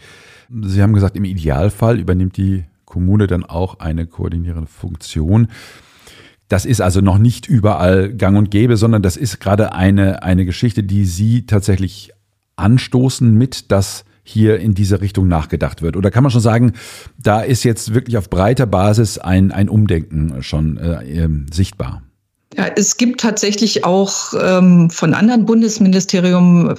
Sie 0.62 0.82
haben 0.82 0.92
gesagt, 0.92 1.16
im 1.16 1.24
Idealfall 1.24 1.98
übernimmt 1.98 2.36
die 2.36 2.64
Kommune 2.84 3.26
dann 3.26 3.44
auch 3.44 3.78
eine 3.78 4.06
koordinierende 4.06 4.66
Funktion. 4.66 5.48
Das 6.48 6.66
ist 6.66 6.80
also 6.80 7.00
noch 7.00 7.18
nicht 7.18 7.48
überall 7.48 8.12
gang 8.12 8.36
und 8.36 8.50
gäbe, 8.50 8.76
sondern 8.76 9.02
das 9.02 9.16
ist 9.16 9.38
gerade 9.38 9.72
eine, 9.72 10.24
eine 10.24 10.44
Geschichte, 10.44 10.82
die 10.82 11.04
Sie 11.04 11.46
tatsächlich 11.46 12.10
anstoßen 12.56 13.32
mit, 13.32 13.70
dass 13.70 14.04
hier 14.22 14.58
in 14.58 14.74
diese 14.74 15.00
Richtung 15.00 15.28
nachgedacht 15.28 15.82
wird? 15.82 15.96
Oder 15.96 16.10
kann 16.10 16.22
man 16.22 16.30
schon 16.30 16.40
sagen, 16.40 16.72
da 17.18 17.40
ist 17.40 17.64
jetzt 17.64 17.94
wirklich 17.94 18.16
auf 18.16 18.30
breiter 18.30 18.66
Basis 18.66 19.18
ein, 19.18 19.52
ein 19.52 19.68
Umdenken 19.68 20.42
schon 20.42 20.76
äh, 20.76 21.24
äh, 21.24 21.28
sichtbar? 21.52 22.02
Ja, 22.56 22.66
es 22.76 22.96
gibt 22.96 23.20
tatsächlich 23.20 23.84
auch 23.84 24.32
ähm, 24.40 24.90
von 24.90 25.14
anderen 25.14 25.46
Bundesministerien 25.46 26.74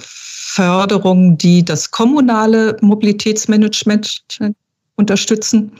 Förderungen, 0.54 1.38
die 1.38 1.64
das 1.64 1.90
kommunale 1.90 2.76
Mobilitätsmanagement 2.82 4.22
unterstützen. 4.96 5.72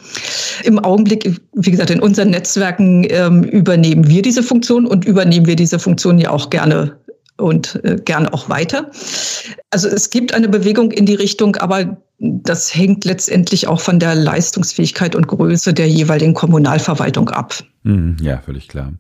Im 0.64 0.78
Augenblick, 0.78 1.40
wie 1.52 1.70
gesagt, 1.70 1.90
in 1.90 2.00
unseren 2.00 2.30
Netzwerken 2.30 3.06
ähm, 3.10 3.44
übernehmen 3.44 4.08
wir 4.08 4.22
diese 4.22 4.42
Funktion 4.42 4.86
und 4.86 5.04
übernehmen 5.04 5.44
wir 5.44 5.56
diese 5.56 5.78
Funktion 5.78 6.18
ja 6.18 6.30
auch 6.30 6.48
gerne 6.48 6.96
und 7.36 7.80
äh, 7.84 7.96
gerne 8.02 8.32
auch 8.32 8.48
weiter. 8.48 8.90
Also 9.70 9.88
es 9.88 10.08
gibt 10.08 10.32
eine 10.32 10.48
Bewegung 10.48 10.90
in 10.90 11.04
die 11.04 11.16
Richtung, 11.16 11.56
aber 11.56 11.98
das 12.18 12.74
hängt 12.74 13.04
letztendlich 13.04 13.66
auch 13.68 13.80
von 13.80 13.98
der 13.98 14.14
Leistungsfähigkeit 14.14 15.14
und 15.14 15.26
Größe 15.26 15.74
der 15.74 15.88
jeweiligen 15.88 16.32
Kommunalverwaltung 16.32 17.28
ab. 17.28 17.54
Mhm, 17.82 18.16
ja, 18.22 18.38
völlig 18.38 18.68
klar. 18.68 18.92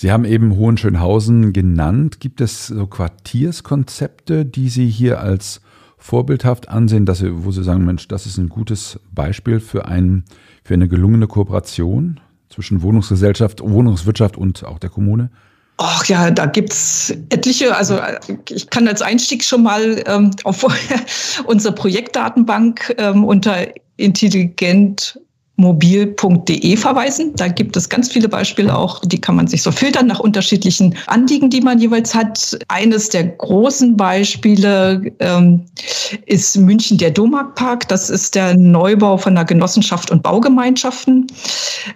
Sie 0.00 0.10
haben 0.10 0.24
eben 0.24 0.56
Hohenschönhausen 0.56 1.52
genannt. 1.52 2.20
Gibt 2.20 2.40
es 2.40 2.68
so 2.68 2.86
Quartierskonzepte, 2.86 4.46
die 4.46 4.70
Sie 4.70 4.88
hier 4.88 5.20
als 5.20 5.60
vorbildhaft 5.98 6.70
ansehen, 6.70 7.04
dass 7.04 7.18
Sie, 7.18 7.44
wo 7.44 7.52
Sie 7.52 7.62
sagen, 7.62 7.84
Mensch, 7.84 8.08
das 8.08 8.24
ist 8.24 8.38
ein 8.38 8.48
gutes 8.48 8.98
Beispiel 9.12 9.60
für, 9.60 9.84
ein, 9.84 10.24
für 10.64 10.72
eine 10.72 10.88
gelungene 10.88 11.26
Kooperation 11.26 12.18
zwischen 12.48 12.80
Wohnungsgesellschaft, 12.80 13.60
Wohnungswirtschaft 13.60 14.38
und 14.38 14.64
auch 14.64 14.78
der 14.78 14.88
Kommune? 14.88 15.30
Ach 15.76 16.06
ja, 16.06 16.30
da 16.30 16.46
gibt's 16.46 17.10
etliche. 17.28 17.76
Also 17.76 18.00
ich 18.48 18.70
kann 18.70 18.88
als 18.88 19.02
Einstieg 19.02 19.44
schon 19.44 19.64
mal 19.64 20.02
ähm, 20.06 20.30
auf 20.44 20.64
unsere 21.44 21.74
Projektdatenbank 21.74 22.94
ähm, 22.96 23.22
unter 23.22 23.66
intelligent 23.98 25.20
mobil.de 25.60 26.76
verweisen. 26.76 27.32
Da 27.36 27.48
gibt 27.48 27.76
es 27.76 27.88
ganz 27.88 28.10
viele 28.10 28.28
Beispiele 28.28 28.76
auch, 28.76 29.00
die 29.04 29.20
kann 29.20 29.36
man 29.36 29.46
sich 29.46 29.62
so 29.62 29.70
filtern 29.70 30.06
nach 30.06 30.20
unterschiedlichen 30.20 30.96
Anliegen, 31.06 31.50
die 31.50 31.60
man 31.60 31.78
jeweils 31.78 32.14
hat. 32.14 32.58
Eines 32.68 33.10
der 33.10 33.24
großen 33.24 33.96
Beispiele 33.96 35.12
ähm, 35.20 35.66
ist 36.26 36.56
München 36.56 36.98
der 36.98 37.10
Domarktpark. 37.10 37.86
Das 37.88 38.10
ist 38.10 38.34
der 38.34 38.56
Neubau 38.56 39.18
von 39.18 39.34
der 39.34 39.44
Genossenschaft 39.44 40.10
und 40.10 40.22
Baugemeinschaften. 40.22 41.26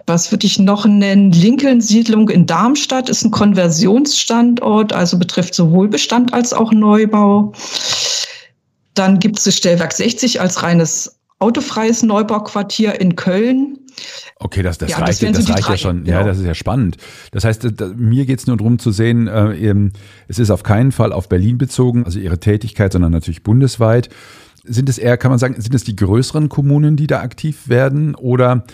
Was 0.06 0.30
würde 0.30 0.46
ich 0.46 0.58
noch 0.58 0.84
nennen? 0.86 1.32
Lincoln-Siedlung 1.32 2.28
in 2.28 2.46
Darmstadt 2.46 3.08
ist 3.08 3.24
ein 3.24 3.30
Konversionsstandort, 3.30 4.92
also 4.92 5.18
betrifft 5.18 5.54
sowohl 5.54 5.88
Bestand 5.88 6.32
als 6.32 6.52
auch 6.52 6.72
Neubau. 6.72 7.52
Dann 8.94 9.18
gibt 9.18 9.38
es 9.38 9.44
das 9.44 9.56
Stellwerk 9.56 9.92
60 9.92 10.40
als 10.40 10.62
reines 10.62 11.13
autofreies 11.38 12.02
Neubauquartier 12.02 13.00
in 13.00 13.16
Köln. 13.16 13.78
Okay, 14.38 14.62
das, 14.62 14.78
das 14.78 14.90
ja, 14.90 14.98
reicht, 14.98 15.22
das, 15.22 15.32
das 15.32 15.50
reicht 15.50 15.68
ja 15.68 15.76
schon. 15.76 16.04
Genau. 16.04 16.18
Ja, 16.18 16.24
das 16.24 16.38
ist 16.38 16.46
ja 16.46 16.54
spannend. 16.54 16.96
Das 17.32 17.44
heißt, 17.44 17.68
da, 17.76 17.88
mir 17.94 18.26
geht 18.26 18.40
es 18.40 18.46
nur 18.46 18.56
darum 18.56 18.78
zu 18.78 18.90
sehen, 18.90 19.28
äh, 19.28 19.90
es 20.28 20.38
ist 20.38 20.50
auf 20.50 20.62
keinen 20.62 20.92
Fall 20.92 21.12
auf 21.12 21.28
Berlin 21.28 21.58
bezogen, 21.58 22.04
also 22.04 22.18
Ihre 22.18 22.40
Tätigkeit, 22.40 22.92
sondern 22.92 23.12
natürlich 23.12 23.42
bundesweit. 23.42 24.08
Sind 24.64 24.88
es 24.88 24.98
eher, 24.98 25.16
kann 25.16 25.30
man 25.30 25.38
sagen, 25.38 25.60
sind 25.60 25.74
es 25.74 25.84
die 25.84 25.96
größeren 25.96 26.48
Kommunen, 26.48 26.96
die 26.96 27.06
da 27.06 27.20
aktiv 27.20 27.68
werden 27.68 28.14
oder 28.14 28.64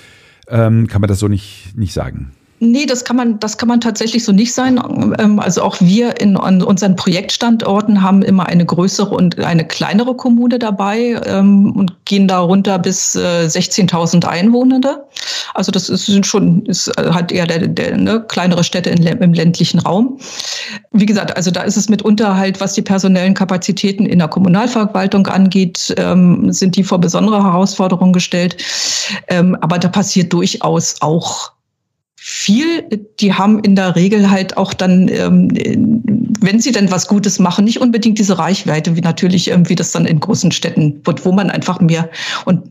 ähm, 0.48 0.86
kann 0.86 1.00
man 1.00 1.08
das 1.08 1.18
so 1.18 1.28
nicht, 1.28 1.72
nicht 1.76 1.92
sagen? 1.92 2.32
Nee, 2.62 2.84
das 2.84 3.06
kann 3.06 3.16
man, 3.16 3.40
das 3.40 3.56
kann 3.56 3.70
man 3.70 3.80
tatsächlich 3.80 4.22
so 4.22 4.32
nicht 4.32 4.52
sein. 4.52 4.78
Ähm, 5.18 5.40
also 5.40 5.62
auch 5.62 5.80
wir 5.80 6.20
in 6.20 6.36
unseren 6.36 6.94
Projektstandorten 6.94 8.02
haben 8.02 8.20
immer 8.20 8.44
eine 8.46 8.66
größere 8.66 9.14
und 9.14 9.38
eine 9.38 9.66
kleinere 9.66 10.14
Kommune 10.14 10.58
dabei 10.58 11.18
ähm, 11.24 11.72
und 11.72 12.04
gehen 12.04 12.28
da 12.28 12.40
runter 12.40 12.78
bis 12.78 13.16
16.000 13.16 14.24
äh, 14.24 14.28
Einwohnende. 14.28 15.06
Also 15.54 15.72
das 15.72 15.88
ist 15.88 16.26
schon, 16.26 16.66
ist 16.66 16.92
halt 16.98 17.32
eher 17.32 17.46
der, 17.46 17.66
der 17.66 17.96
ne, 17.96 18.22
kleinere 18.28 18.62
Städte 18.62 18.90
in, 18.90 19.06
im 19.06 19.32
ländlichen 19.32 19.80
Raum. 19.80 20.18
Wie 20.92 21.06
gesagt, 21.06 21.34
also 21.38 21.50
da 21.50 21.62
ist 21.62 21.78
es 21.78 21.88
mitunter 21.88 22.36
halt, 22.36 22.60
was 22.60 22.74
die 22.74 22.82
personellen 22.82 23.32
Kapazitäten 23.32 24.04
in 24.04 24.18
der 24.18 24.28
Kommunalverwaltung 24.28 25.26
angeht, 25.28 25.94
ähm, 25.96 26.52
sind 26.52 26.76
die 26.76 26.84
vor 26.84 26.98
besondere 26.98 27.42
Herausforderungen 27.42 28.12
gestellt. 28.12 28.56
aber 29.28 29.78
da 29.78 29.88
passiert 29.88 30.32
durchaus 30.32 30.96
auch 31.00 31.52
viel. 32.22 32.84
Die 33.18 33.32
haben 33.32 33.60
in 33.60 33.74
der 33.76 33.96
Regel 33.96 34.30
halt 34.30 34.58
auch 34.58 34.74
dann, 34.74 35.08
ähm, 35.08 35.48
wenn 36.42 36.60
sie 36.60 36.70
denn 36.70 36.90
was 36.90 37.08
Gutes 37.08 37.38
machen, 37.38 37.64
nicht 37.64 37.80
unbedingt 37.80 38.18
diese 38.18 38.38
Reichweite, 38.38 38.94
wie 38.94 39.00
natürlich 39.00 39.48
irgendwie 39.48 39.74
das 39.74 39.92
dann 39.92 40.04
in 40.04 40.20
großen 40.20 40.52
Städten 40.52 41.00
wird, 41.04 41.24
wo 41.24 41.32
man 41.32 41.50
einfach 41.50 41.80
mehr 41.80 42.10
und 42.44 42.70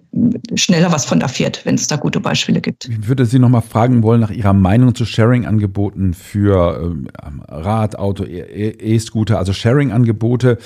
schneller 0.55 0.91
was 0.91 1.05
von 1.05 1.21
erfährt, 1.21 1.65
wenn 1.65 1.75
es 1.75 1.87
da 1.87 1.95
gute 1.95 2.19
Beispiele 2.19 2.61
gibt. 2.61 2.85
Ich 2.85 3.07
würde 3.07 3.25
Sie 3.25 3.37
nochmal 3.37 3.61
fragen 3.61 4.01
wollen 4.01 4.21
nach 4.21 4.31
Ihrer 4.31 4.53
Meinung 4.53 4.95
zu 4.95 5.05
Sharing-Angeboten 5.05 6.13
für 6.13 6.81
ähm, 6.81 7.07
Rad, 7.47 7.97
Auto, 7.97 8.23
e-, 8.23 8.69
E-Scooter, 8.69 9.37
also 9.37 9.53
Sharing-Angebote, 9.53 10.57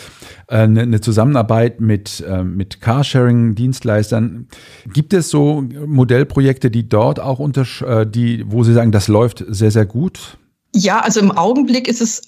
äh, 0.48 0.56
eine 0.56 1.02
Zusammenarbeit 1.02 1.82
mit, 1.82 2.24
äh, 2.28 2.44
mit 2.44 2.80
Carsharing-Dienstleistern. 2.80 4.48
Gibt 4.94 5.14
es 5.14 5.30
so 5.30 5.62
Modellprojekte, 5.62 6.72
die 6.72 6.88
dort 6.88 7.20
auch 7.20 7.40
unter, 7.40 7.66
äh, 7.86 8.08
die, 8.08 8.46
wo 8.48 8.64
Sie 8.64 8.74
sagen, 8.74 8.92
das 8.92 9.08
läuft 9.08 9.44
sehr, 9.48 9.72
sehr 9.72 9.86
gut? 9.86 10.38
Ja, 10.74 11.02
also 11.02 11.20
im 11.20 11.32
Augenblick 11.32 11.88
ist 11.88 12.02
es 12.02 12.24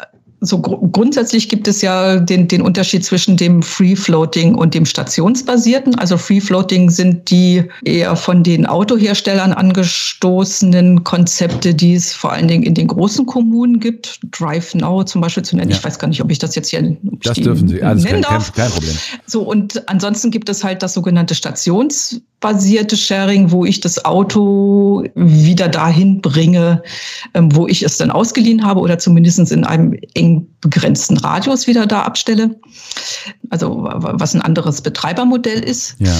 so 0.45 0.59
gr 0.59 0.77
grundsätzlich 0.91 1.49
gibt 1.49 1.67
es 1.67 1.81
ja 1.81 2.17
den, 2.17 2.47
den 2.47 2.61
Unterschied 2.61 3.03
zwischen 3.03 3.37
dem 3.37 3.61
Free 3.61 3.95
Floating 3.95 4.55
und 4.55 4.73
dem 4.73 4.85
stationsbasierten. 4.85 5.95
Also 5.95 6.17
Free 6.17 6.39
Floating 6.39 6.89
sind 6.89 7.29
die 7.29 7.63
eher 7.83 8.15
von 8.15 8.43
den 8.43 8.65
Autoherstellern 8.65 9.53
angestoßenen 9.53 11.03
Konzepte, 11.03 11.73
die 11.73 11.95
es 11.95 12.13
vor 12.13 12.31
allen 12.31 12.47
Dingen 12.47 12.63
in 12.63 12.73
den 12.73 12.87
großen 12.87 13.25
Kommunen 13.25 13.79
gibt. 13.79 14.19
Drive 14.31 14.75
Now 14.75 15.03
zum 15.03 15.21
Beispiel 15.21 15.43
zu 15.43 15.55
nennen. 15.55 15.71
Ja. 15.71 15.77
Ich 15.77 15.83
weiß 15.83 15.99
gar 15.99 16.07
nicht, 16.07 16.21
ob 16.21 16.31
ich 16.31 16.39
das 16.39 16.55
jetzt 16.55 16.69
hier 16.69 16.95
das 17.23 17.37
dürfen 17.37 17.67
Sie. 17.67 17.81
Alles 17.81 18.03
nennen 18.03 18.21
kein, 18.21 18.33
darf. 18.33 18.53
Kein, 18.53 18.65
kein 18.65 18.71
Problem. 18.71 18.97
So 19.25 19.41
und 19.41 19.87
ansonsten 19.89 20.31
gibt 20.31 20.49
es 20.49 20.63
halt 20.63 20.83
das 20.83 20.93
sogenannte 20.93 21.35
Stations 21.35 22.21
basierte 22.45 22.95
Sharing, 22.95 23.49
wo 23.49 23.65
ich 23.65 23.79
das 23.79 24.05
Auto 24.05 25.03
wieder 25.15 25.67
dahin 25.67 26.21
bringe, 26.21 26.83
ähm, 27.33 27.55
wo 27.55 27.67
ich 27.67 27.81
es 27.81 27.97
dann 27.97 28.11
ausgeliehen 28.11 28.63
habe 28.63 28.81
oder 28.81 28.99
zumindest 28.99 29.51
in 29.51 29.63
einem 29.63 29.97
eng 30.13 30.47
begrenzten 30.61 31.17
Radius 31.17 31.65
wieder 31.65 31.87
da 31.87 32.03
abstelle. 32.03 32.55
Also 33.49 33.87
was 33.89 34.35
ein 34.35 34.43
anderes 34.43 34.81
Betreibermodell 34.81 35.63
ist. 35.63 35.95
Ja. 35.97 36.13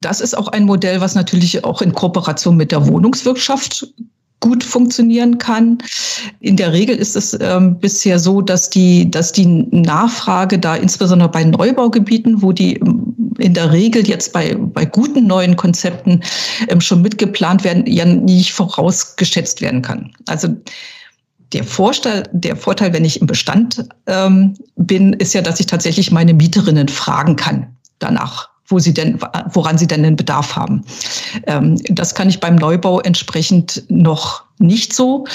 Das 0.00 0.22
ist 0.22 0.38
auch 0.38 0.48
ein 0.48 0.64
Modell, 0.64 1.02
was 1.02 1.14
natürlich 1.14 1.62
auch 1.64 1.82
in 1.82 1.92
Kooperation 1.92 2.56
mit 2.56 2.72
der 2.72 2.86
Wohnungswirtschaft 2.86 3.92
gut 4.40 4.64
funktionieren 4.64 5.36
kann. 5.36 5.78
In 6.40 6.56
der 6.56 6.72
Regel 6.72 6.96
ist 6.96 7.14
es 7.14 7.36
ähm, 7.42 7.78
bisher 7.78 8.18
so, 8.18 8.40
dass 8.40 8.70
die, 8.70 9.10
dass 9.10 9.32
die 9.32 9.44
Nachfrage 9.44 10.58
da 10.58 10.76
insbesondere 10.76 11.28
bei 11.28 11.44
Neubaugebieten, 11.44 12.40
wo 12.40 12.52
die 12.52 12.80
in 13.38 13.54
der 13.54 13.72
Regel 13.72 14.06
jetzt 14.06 14.32
bei, 14.32 14.54
bei 14.54 14.84
guten 14.84 15.26
neuen 15.26 15.56
Konzepten 15.56 16.22
ähm, 16.68 16.80
schon 16.80 17.02
mitgeplant 17.02 17.64
werden, 17.64 17.86
ja 17.86 18.04
nicht 18.04 18.52
vorausgeschätzt 18.52 19.60
werden 19.60 19.82
kann. 19.82 20.12
Also 20.26 20.48
der 21.52 21.64
Vorteil, 21.64 22.28
der 22.32 22.56
Vorteil, 22.56 22.92
wenn 22.92 23.04
ich 23.04 23.20
im 23.20 23.26
Bestand 23.26 23.84
ähm, 24.06 24.54
bin, 24.76 25.14
ist 25.14 25.32
ja, 25.32 25.40
dass 25.40 25.60
ich 25.60 25.66
tatsächlich 25.66 26.10
meine 26.10 26.34
Mieterinnen 26.34 26.88
fragen 26.88 27.36
kann 27.36 27.74
danach 27.98 28.50
wo 28.68 28.78
sie 28.78 28.94
denn, 28.94 29.18
woran 29.52 29.78
sie 29.78 29.86
denn 29.86 30.02
den 30.02 30.16
Bedarf 30.16 30.54
haben. 30.54 30.84
Ähm, 31.46 31.76
das 31.88 32.14
kann 32.14 32.28
ich 32.28 32.40
beim 32.40 32.56
Neubau 32.56 33.00
entsprechend 33.00 33.84
noch 33.88 34.44
nicht 34.58 34.92
so. 34.92 35.26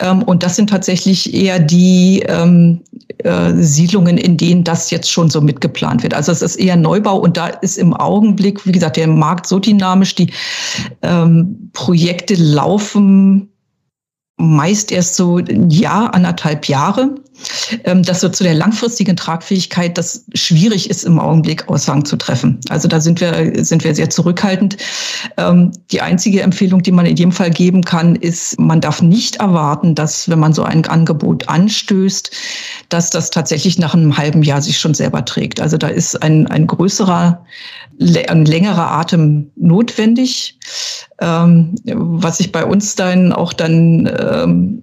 Ähm, 0.00 0.22
und 0.22 0.42
das 0.42 0.56
sind 0.56 0.70
tatsächlich 0.70 1.32
eher 1.32 1.58
die 1.58 2.22
ähm, 2.28 2.80
äh, 3.18 3.52
Siedlungen, 3.54 4.18
in 4.18 4.36
denen 4.36 4.64
das 4.64 4.90
jetzt 4.90 5.10
schon 5.10 5.30
so 5.30 5.40
mitgeplant 5.40 6.02
wird. 6.02 6.14
Also 6.14 6.32
es 6.32 6.42
ist 6.42 6.56
eher 6.56 6.76
Neubau 6.76 7.18
und 7.18 7.36
da 7.36 7.46
ist 7.46 7.78
im 7.78 7.94
Augenblick, 7.94 8.66
wie 8.66 8.72
gesagt, 8.72 8.96
der 8.96 9.08
Markt 9.08 9.46
so 9.46 9.58
dynamisch, 9.58 10.14
die 10.14 10.32
Projekte 11.72 12.34
laufen 12.34 13.52
meist 14.42 14.90
erst 14.90 15.14
so 15.14 15.38
ein 15.38 15.70
Jahr, 15.70 16.14
anderthalb 16.14 16.66
Jahre. 16.66 17.14
Ähm, 17.84 18.02
dass 18.02 18.20
so 18.20 18.28
zu 18.28 18.44
der 18.44 18.54
langfristigen 18.54 19.16
Tragfähigkeit 19.16 19.96
das 19.96 20.24
schwierig 20.34 20.90
ist 20.90 21.04
im 21.04 21.18
Augenblick 21.18 21.68
Aussagen 21.68 22.04
zu 22.04 22.16
treffen. 22.16 22.60
Also 22.68 22.88
da 22.88 23.00
sind 23.00 23.20
wir, 23.20 23.64
sind 23.64 23.84
wir 23.84 23.94
sehr 23.94 24.10
zurückhaltend. 24.10 24.76
Ähm, 25.38 25.72
die 25.90 26.00
einzige 26.00 26.42
Empfehlung, 26.42 26.82
die 26.82 26.92
man 26.92 27.06
in 27.06 27.16
jedem 27.16 27.32
Fall 27.32 27.50
geben 27.50 27.82
kann, 27.82 28.16
ist, 28.16 28.58
man 28.60 28.80
darf 28.80 29.02
nicht 29.02 29.36
erwarten, 29.36 29.94
dass 29.94 30.28
wenn 30.28 30.38
man 30.38 30.52
so 30.52 30.62
ein 30.62 30.84
Angebot 30.86 31.48
anstößt, 31.48 32.30
dass 32.88 33.10
das 33.10 33.30
tatsächlich 33.30 33.78
nach 33.78 33.94
einem 33.94 34.16
halben 34.16 34.42
Jahr 34.42 34.60
sich 34.60 34.78
schon 34.78 34.94
selber 34.94 35.24
trägt. 35.24 35.60
Also 35.60 35.78
da 35.78 35.88
ist 35.88 36.22
ein, 36.22 36.46
ein 36.48 36.66
größerer, 36.66 37.44
ein 38.28 38.44
längerer 38.44 38.90
Atem 38.90 39.50
notwendig, 39.56 40.58
ähm, 41.20 41.74
was 41.84 42.38
sich 42.38 42.52
bei 42.52 42.64
uns 42.64 42.94
dann 42.94 43.32
auch 43.32 43.52
dann 43.52 44.82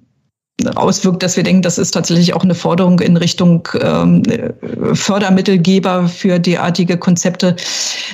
auswirkt, 0.76 1.24
dass 1.24 1.38
wir 1.38 1.44
denken, 1.44 1.62
das 1.62 1.78
ist 1.78 1.92
tatsächlich 1.92 2.34
auch 2.34 2.44
eine 2.44 2.56
Forderung 2.56 3.00
in 3.00 3.18
Richtung 3.18 3.68
ähm, 3.82 4.24
Fördermittelgeber 4.94 6.08
für 6.08 6.40
derartige 6.40 6.98
Konzepte, 6.98 7.56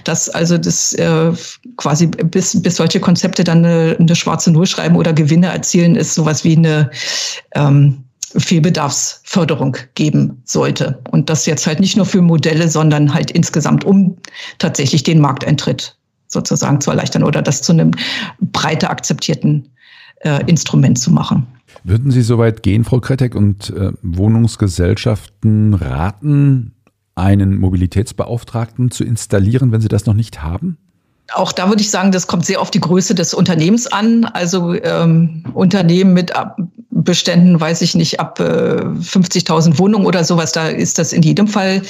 dass 0.03 0.29
also 0.29 0.58
das 0.58 0.93
äh, 0.93 1.31
quasi 1.77 2.08
bis, 2.08 2.62
bis 2.62 2.75
solche 2.75 2.99
Konzepte 2.99 3.43
dann 3.43 3.65
eine, 3.65 3.95
eine 3.99 4.15
schwarze 4.15 4.51
Null 4.51 4.67
schreiben 4.67 4.95
oder 4.95 5.13
Gewinne 5.13 5.47
erzielen, 5.47 5.95
ist 5.95 6.13
sowas 6.13 6.43
wie 6.43 6.55
eine 6.55 6.89
ähm, 7.53 8.03
Fehlbedarfsförderung 8.38 9.77
geben 9.95 10.41
sollte. 10.45 10.99
Und 11.12 11.29
das 11.29 11.45
jetzt 11.45 11.65
halt 11.67 11.79
nicht 11.79 11.95
nur 11.95 12.05
für 12.05 12.21
Modelle, 12.21 12.67
sondern 12.67 13.13
halt 13.13 13.31
insgesamt, 13.31 13.86
um 13.86 14.17
tatsächlich 14.60 15.03
den 15.03 15.19
Markteintritt 15.19 15.95
sozusagen 16.27 16.81
zu 16.81 16.89
erleichtern 16.89 17.23
oder 17.23 17.41
das 17.41 17.62
zu 17.62 17.71
einem 17.71 17.91
breiter 18.39 18.89
akzeptierten 18.89 19.69
äh, 20.25 20.43
Instrument 20.47 20.99
zu 20.99 21.11
machen. 21.11 21.47
Würden 21.83 22.11
Sie 22.11 22.21
soweit 22.21 22.63
gehen, 22.63 22.83
Frau 22.83 22.99
Kretek, 22.99 23.35
und 23.35 23.69
äh, 23.69 23.91
Wohnungsgesellschaften 24.01 25.73
raten, 25.73 26.73
einen 27.15 27.57
Mobilitätsbeauftragten 27.57 28.91
zu 28.91 29.03
installieren, 29.03 29.71
wenn 29.71 29.81
sie 29.81 29.88
das 29.88 30.05
noch 30.05 30.13
nicht 30.13 30.43
haben? 30.43 30.77
Auch 31.33 31.51
da 31.51 31.69
würde 31.69 31.81
ich 31.81 31.89
sagen, 31.89 32.11
das 32.11 32.27
kommt 32.27 32.45
sehr 32.45 32.61
auf 32.61 32.69
die 32.69 32.79
Größe 32.79 33.15
des 33.15 33.33
Unternehmens 33.33 33.88
an. 33.88 34.25
Also 34.25 34.73
ähm, 34.75 35.43
Unternehmen 35.53 36.13
mit 36.13 36.31
Beständen, 36.91 37.59
weiß 37.59 37.81
ich 37.81 37.95
nicht, 37.95 38.19
ab 38.19 38.39
äh, 38.39 38.43
50.000 38.43 39.77
Wohnungen 39.79 40.05
oder 40.05 40.23
sowas, 40.23 40.51
da 40.51 40.67
ist 40.67 40.97
das 40.97 41.13
in 41.13 41.23
jedem 41.23 41.47
Fall 41.47 41.81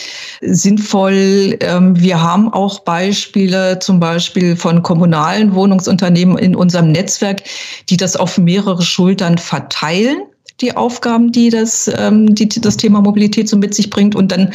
sinnvoll. 0.42 1.58
Ähm, 1.60 2.00
wir 2.00 2.22
haben 2.22 2.52
auch 2.52 2.80
Beispiele, 2.80 3.80
zum 3.80 4.00
Beispiel 4.00 4.56
von 4.56 4.84
kommunalen 4.84 5.54
Wohnungsunternehmen 5.54 6.38
in 6.38 6.56
unserem 6.56 6.92
Netzwerk, 6.92 7.44
die 7.90 7.98
das 7.98 8.16
auf 8.16 8.38
mehrere 8.38 8.82
Schultern 8.82 9.38
verteilen 9.38 10.18
die 10.62 10.76
Aufgaben, 10.76 11.32
die 11.32 11.50
das, 11.50 11.92
ähm, 11.98 12.34
die, 12.34 12.48
das 12.48 12.78
Thema 12.78 13.02
Mobilität 13.02 13.50
so 13.50 13.58
mit 13.58 13.76
sich 13.76 13.90
bringt 13.90 14.16
und 14.16 14.32
dann 14.32 14.54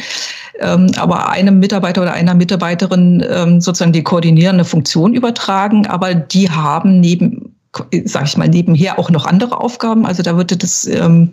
ähm, 0.59 0.87
aber 0.97 1.29
einem 1.29 1.59
Mitarbeiter 1.59 2.01
oder 2.01 2.13
einer 2.13 2.33
Mitarbeiterin 2.33 3.25
ähm, 3.29 3.61
sozusagen 3.61 3.93
die 3.93 4.03
koordinierende 4.03 4.65
Funktion 4.65 5.13
übertragen, 5.13 5.87
aber 5.87 6.13
die 6.13 6.49
haben 6.49 6.99
neben, 6.99 7.55
sage 8.05 8.25
ich 8.25 8.37
mal, 8.37 8.47
nebenher 8.47 8.99
auch 8.99 9.09
noch 9.09 9.25
andere 9.25 9.59
Aufgaben. 9.59 10.05
Also 10.05 10.23
da 10.23 10.35
würde 10.37 10.57
das 10.57 10.85
ähm, 10.85 11.31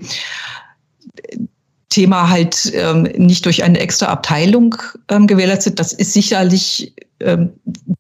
Thema 1.89 2.29
halt 2.29 2.73
ähm, 2.75 3.03
nicht 3.17 3.47
durch 3.47 3.65
eine 3.65 3.81
extra 3.81 4.07
Abteilung 4.07 4.77
ähm, 5.09 5.27
gewährleistet. 5.27 5.79
Das 5.79 5.93
ist 5.93 6.13
sicherlich 6.13 6.93
ähm, 7.21 7.51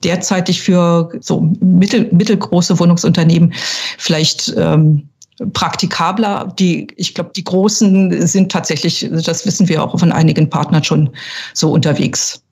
derzeitig 0.04 0.60
für 0.62 1.10
so 1.20 1.40
mittel, 1.60 2.08
mittelgroße 2.12 2.78
Wohnungsunternehmen 2.78 3.52
vielleicht 3.96 4.54
ähm, 4.56 5.08
praktikabler. 5.52 6.52
Die, 6.58 6.88
ich 6.96 7.14
glaube, 7.14 7.30
die 7.34 7.44
Großen 7.44 8.26
sind 8.26 8.50
tatsächlich, 8.50 9.08
das 9.10 9.46
wissen 9.46 9.68
wir 9.68 9.82
auch 9.82 9.98
von 9.98 10.12
einigen 10.12 10.50
Partnern 10.50 10.84
schon 10.84 11.10
so 11.54 11.72
unterwegs. 11.72 12.42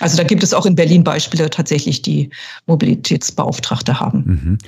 Also 0.00 0.16
da 0.16 0.22
gibt 0.22 0.42
es 0.42 0.54
auch 0.54 0.66
in 0.66 0.74
Berlin 0.74 1.02
Beispiele 1.02 1.50
tatsächlich, 1.50 2.02
die 2.02 2.30
Mobilitätsbeauftragte 2.66 3.98
haben. 3.98 4.24
Mhm. 4.24 4.58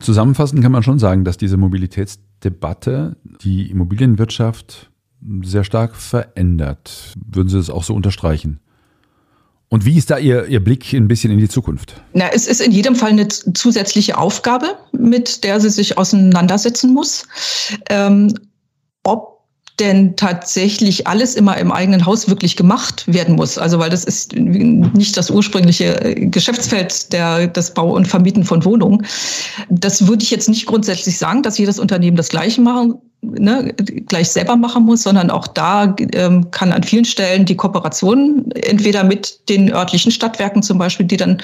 Zusammenfassend 0.00 0.60
kann 0.62 0.72
man 0.72 0.82
schon 0.82 0.98
sagen, 0.98 1.24
dass 1.24 1.36
diese 1.36 1.56
Mobilitätsdebatte 1.56 3.16
die 3.42 3.70
Immobilienwirtschaft 3.70 4.90
sehr 5.42 5.64
stark 5.64 5.94
verändert. 5.94 7.14
Würden 7.24 7.48
Sie 7.48 7.56
das 7.56 7.70
auch 7.70 7.84
so 7.84 7.94
unterstreichen? 7.94 8.60
Und 9.74 9.84
wie 9.84 9.98
ist 9.98 10.08
da 10.08 10.18
Ihr, 10.18 10.46
Ihr 10.46 10.62
Blick 10.62 10.92
ein 10.92 11.08
bisschen 11.08 11.32
in 11.32 11.38
die 11.38 11.48
Zukunft? 11.48 12.00
Na, 12.12 12.28
es 12.32 12.46
ist 12.46 12.60
in 12.60 12.70
jedem 12.70 12.94
Fall 12.94 13.10
eine 13.10 13.26
zusätzliche 13.26 14.16
Aufgabe, 14.16 14.76
mit 14.92 15.42
der 15.42 15.58
sie 15.58 15.68
sich 15.68 15.98
auseinandersetzen 15.98 16.94
muss. 16.94 17.26
Ähm, 17.90 18.32
ob 19.02 19.40
denn 19.80 20.14
tatsächlich 20.14 21.08
alles 21.08 21.34
immer 21.34 21.56
im 21.56 21.72
eigenen 21.72 22.06
Haus 22.06 22.28
wirklich 22.28 22.54
gemacht 22.54 23.12
werden 23.12 23.34
muss. 23.34 23.58
Also 23.58 23.80
weil 23.80 23.90
das 23.90 24.04
ist 24.04 24.36
nicht 24.36 25.16
das 25.16 25.28
ursprüngliche 25.28 26.14
Geschäftsfeld 26.20 27.12
der, 27.12 27.48
des 27.48 27.74
Bau 27.74 27.96
und 27.96 28.06
Vermieten 28.06 28.44
von 28.44 28.64
Wohnungen. 28.64 29.04
Das 29.70 30.06
würde 30.06 30.22
ich 30.22 30.30
jetzt 30.30 30.48
nicht 30.48 30.66
grundsätzlich 30.66 31.18
sagen, 31.18 31.42
dass 31.42 31.58
jedes 31.58 31.80
Unternehmen 31.80 32.16
das 32.16 32.28
Gleiche 32.28 32.60
machen 32.60 32.94
ne, 33.32 33.74
gleich 34.06 34.30
selber 34.30 34.56
machen 34.56 34.84
muss, 34.84 35.02
sondern 35.02 35.30
auch 35.30 35.46
da 35.46 35.94
ähm, 36.12 36.50
kann 36.50 36.72
an 36.72 36.82
vielen 36.82 37.04
Stellen 37.04 37.44
die 37.44 37.56
Kooperation 37.56 38.50
entweder 38.52 39.04
mit 39.04 39.48
den 39.48 39.72
örtlichen 39.72 40.12
Stadtwerken 40.12 40.62
zum 40.62 40.78
Beispiel, 40.78 41.06
die 41.06 41.16
dann 41.16 41.42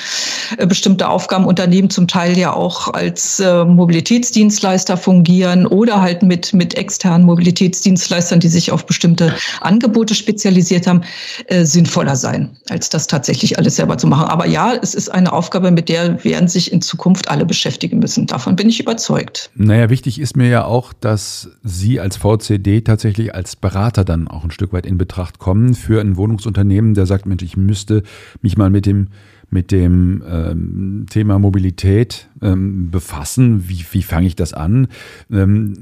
äh, 0.58 0.66
bestimmte 0.66 1.08
Aufgaben 1.08 1.46
unternehmen, 1.46 1.90
zum 1.90 2.08
Teil 2.08 2.36
ja 2.38 2.52
auch 2.52 2.88
als 2.92 3.40
äh, 3.40 3.64
Mobilitätsdienstleister 3.64 4.96
fungieren 4.96 5.66
oder 5.66 6.00
halt 6.00 6.22
mit, 6.22 6.52
mit 6.52 6.74
externen 6.74 7.26
Mobilitätsdienstleistern, 7.26 8.40
die 8.40 8.48
sich 8.48 8.72
auf 8.72 8.86
bestimmte 8.86 9.34
Angebote 9.60 10.14
spezialisiert 10.14 10.86
haben, 10.86 11.02
äh, 11.46 11.64
sinnvoller 11.64 12.16
sein, 12.16 12.56
als 12.68 12.88
das 12.88 13.06
tatsächlich 13.06 13.58
alles 13.58 13.76
selber 13.76 13.98
zu 13.98 14.06
machen. 14.06 14.28
Aber 14.28 14.46
ja, 14.46 14.74
es 14.80 14.94
ist 14.94 15.08
eine 15.08 15.32
Aufgabe, 15.32 15.70
mit 15.70 15.88
der 15.88 16.22
werden 16.24 16.48
sich 16.48 16.72
in 16.72 16.82
Zukunft 16.82 17.28
alle 17.28 17.44
beschäftigen 17.44 17.98
müssen. 17.98 18.26
Davon 18.26 18.56
bin 18.56 18.68
ich 18.68 18.80
überzeugt. 18.80 19.50
Naja, 19.54 19.90
wichtig 19.90 20.20
ist 20.20 20.36
mir 20.36 20.48
ja 20.48 20.64
auch, 20.64 20.92
dass 20.92 21.48
Sie 21.70 22.00
als 22.00 22.16
VCD 22.16 22.82
tatsächlich 22.82 23.34
als 23.34 23.56
Berater 23.56 24.04
dann 24.04 24.28
auch 24.28 24.44
ein 24.44 24.50
Stück 24.50 24.72
weit 24.72 24.86
in 24.86 24.98
Betracht 24.98 25.38
kommen 25.38 25.74
für 25.74 26.00
ein 26.00 26.16
Wohnungsunternehmen, 26.16 26.94
der 26.94 27.06
sagt, 27.06 27.26
Mensch, 27.26 27.42
ich 27.42 27.56
müsste 27.56 28.02
mich 28.42 28.56
mal 28.56 28.70
mit 28.70 28.86
dem 28.86 29.08
mit 29.50 29.72
dem 29.72 30.22
ähm, 30.28 31.06
Thema 31.10 31.38
Mobilität 31.40 32.28
ähm, 32.40 32.90
befassen. 32.90 33.68
Wie, 33.68 33.84
wie 33.90 34.02
fange 34.02 34.28
ich 34.28 34.36
das 34.36 34.54
an? 34.54 34.86
Ähm, 35.30 35.74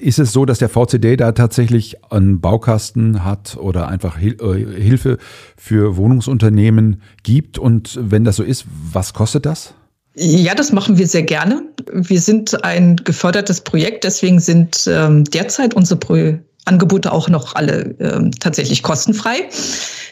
ist 0.00 0.18
es 0.18 0.32
so, 0.32 0.46
dass 0.46 0.58
der 0.58 0.70
VCD 0.70 1.16
da 1.16 1.32
tatsächlich 1.32 2.02
einen 2.10 2.40
Baukasten 2.40 3.22
hat 3.22 3.58
oder 3.58 3.88
einfach 3.88 4.16
Hil 4.16 4.36
äh, 4.40 4.80
Hilfe 4.80 5.18
für 5.56 5.98
Wohnungsunternehmen 5.98 7.02
gibt? 7.22 7.58
Und 7.58 7.98
wenn 8.02 8.24
das 8.24 8.36
so 8.36 8.42
ist, 8.42 8.64
was 8.90 9.12
kostet 9.12 9.44
das? 9.44 9.74
Ja, 10.16 10.54
das 10.54 10.70
machen 10.70 10.96
wir 10.96 11.08
sehr 11.08 11.24
gerne. 11.24 11.62
Wir 11.92 12.20
sind 12.20 12.62
ein 12.64 12.96
gefördertes 12.96 13.60
Projekt, 13.60 14.04
deswegen 14.04 14.38
sind 14.38 14.88
ähm, 14.88 15.24
derzeit 15.24 15.74
unsere 15.74 15.98
Pro 15.98 16.38
Angebote 16.66 17.12
auch 17.12 17.28
noch 17.28 17.54
alle 17.56 17.94
ähm, 18.00 18.30
tatsächlich 18.40 18.82
kostenfrei 18.82 19.48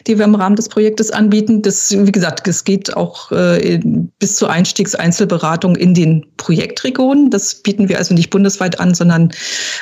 die 0.07 0.17
wir 0.17 0.25
im 0.25 0.35
Rahmen 0.35 0.55
des 0.55 0.69
Projektes 0.69 1.11
anbieten. 1.11 1.61
Das, 1.61 1.91
wie 1.91 2.11
gesagt, 2.11 2.47
es 2.47 2.63
geht 2.63 2.95
auch 2.95 3.31
äh, 3.31 3.79
bis 4.19 4.35
zur 4.35 4.49
Einstiegseinzelberatung 4.49 5.75
in 5.75 5.93
den 5.93 6.25
Projektregionen. 6.37 7.29
Das 7.29 7.55
bieten 7.55 7.89
wir 7.89 7.97
also 7.97 8.13
nicht 8.13 8.29
bundesweit 8.29 8.79
an, 8.79 8.93
sondern 8.93 9.31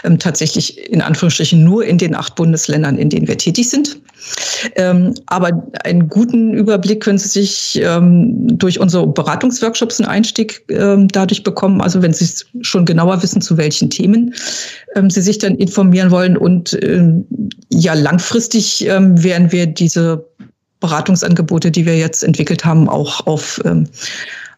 ähm, 0.04 0.20
tatsächlich 0.20 0.90
in 0.90 1.02
Anführungsstrichen 1.02 1.64
nur 1.64 1.86
in 1.86 1.98
den 1.98 2.16
acht 2.16 2.36
Bundesländern, 2.36 2.98
in 2.98 3.10
denen 3.10 3.28
wir 3.28 3.38
tätig 3.38 3.70
sind. 3.70 4.00
Ähm, 4.76 5.16
aber 5.26 5.64
einen 5.84 6.08
guten 6.08 6.54
Überblick 6.54 7.02
können 7.02 7.18
Sie 7.18 7.28
sich 7.28 7.82
ähm, 7.84 8.58
durch 8.58 8.80
unsere 8.80 9.08
Beratungsworkshops 9.08 10.00
einen 10.00 10.10
Einstieg 10.10 10.64
ähm, 10.70 11.08
dadurch 11.08 11.44
bekommen. 11.44 11.82
Also 11.82 12.02
wenn 12.02 12.14
Sie 12.14 12.30
schon 12.62 12.86
genauer 12.86 13.24
wissen, 13.24 13.42
zu 13.42 13.58
welchen 13.58 13.90
Themen 13.90 14.36
ähm, 14.96 15.10
Sie 15.10 15.22
sich 15.22 15.40
dann 15.40 15.56
informieren 15.56 16.12
wollen. 16.12 16.38
Und 16.38 16.78
ähm, 16.84 17.26
ja, 17.70 17.94
langfristig 17.94 18.82
werden 18.82 19.52
wir 19.52 19.66
diese 19.66 20.11
Beratungsangebote, 20.80 21.72
die 21.72 21.86
wir 21.86 21.98
jetzt 21.98 22.24
entwickelt 22.24 22.66
haben, 22.66 22.90
auch 22.90 23.26
auf 23.28 23.62
ähm, 23.66 23.88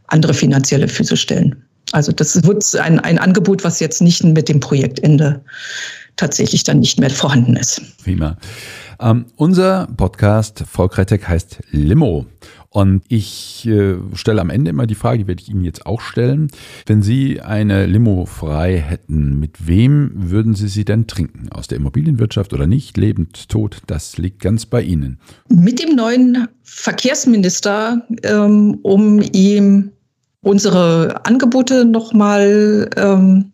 andere 0.07 0.33
finanzielle 0.33 0.87
Füße 0.87 1.17
stellen. 1.17 1.63
Also 1.91 2.11
das 2.11 2.43
wird 2.43 2.75
ein, 2.75 2.99
ein 2.99 3.19
Angebot, 3.19 3.63
was 3.63 3.79
jetzt 3.79 4.01
nicht 4.01 4.23
mit 4.23 4.49
dem 4.49 4.59
Projektende 4.59 5.41
tatsächlich 6.15 6.63
dann 6.63 6.79
nicht 6.79 6.99
mehr 6.99 7.09
vorhanden 7.09 7.55
ist. 7.55 7.81
Prima. 8.03 8.37
Ähm, 8.99 9.25
unser 9.35 9.87
Podcast 9.97 10.63
Volkretec 10.65 11.27
heißt 11.27 11.59
Limo. 11.71 12.25
Und 12.73 13.03
ich 13.07 13.67
äh, 13.67 13.97
stelle 14.15 14.41
am 14.41 14.49
Ende 14.49 14.71
immer 14.71 14.87
die 14.87 14.95
Frage, 14.95 15.19
die 15.19 15.27
werde 15.27 15.43
ich 15.43 15.49
Ihnen 15.49 15.63
jetzt 15.63 15.85
auch 15.85 16.01
stellen. 16.01 16.47
Wenn 16.87 17.03
Sie 17.03 17.39
eine 17.39 17.85
Limo 17.85 18.25
frei 18.25 18.79
hätten, 18.79 19.39
mit 19.39 19.67
wem 19.67 20.11
würden 20.15 20.55
Sie 20.55 20.67
sie 20.67 20.83
denn 20.83 21.05
trinken? 21.05 21.49
Aus 21.51 21.67
der 21.67 21.77
Immobilienwirtschaft 21.77 22.51
oder 22.51 22.65
nicht? 22.65 22.97
Lebend, 22.97 23.47
tot, 23.47 23.83
das 23.85 24.17
liegt 24.17 24.39
ganz 24.39 24.65
bei 24.65 24.81
Ihnen. 24.81 25.19
Mit 25.49 25.83
dem 25.83 25.95
neuen 25.95 26.47
Verkehrsminister, 26.63 28.07
ähm, 28.23 28.79
um 28.81 29.21
ihm 29.21 29.91
unsere 30.41 31.27
Angebote 31.27 31.85
nochmal 31.85 32.89
ähm, 32.97 33.51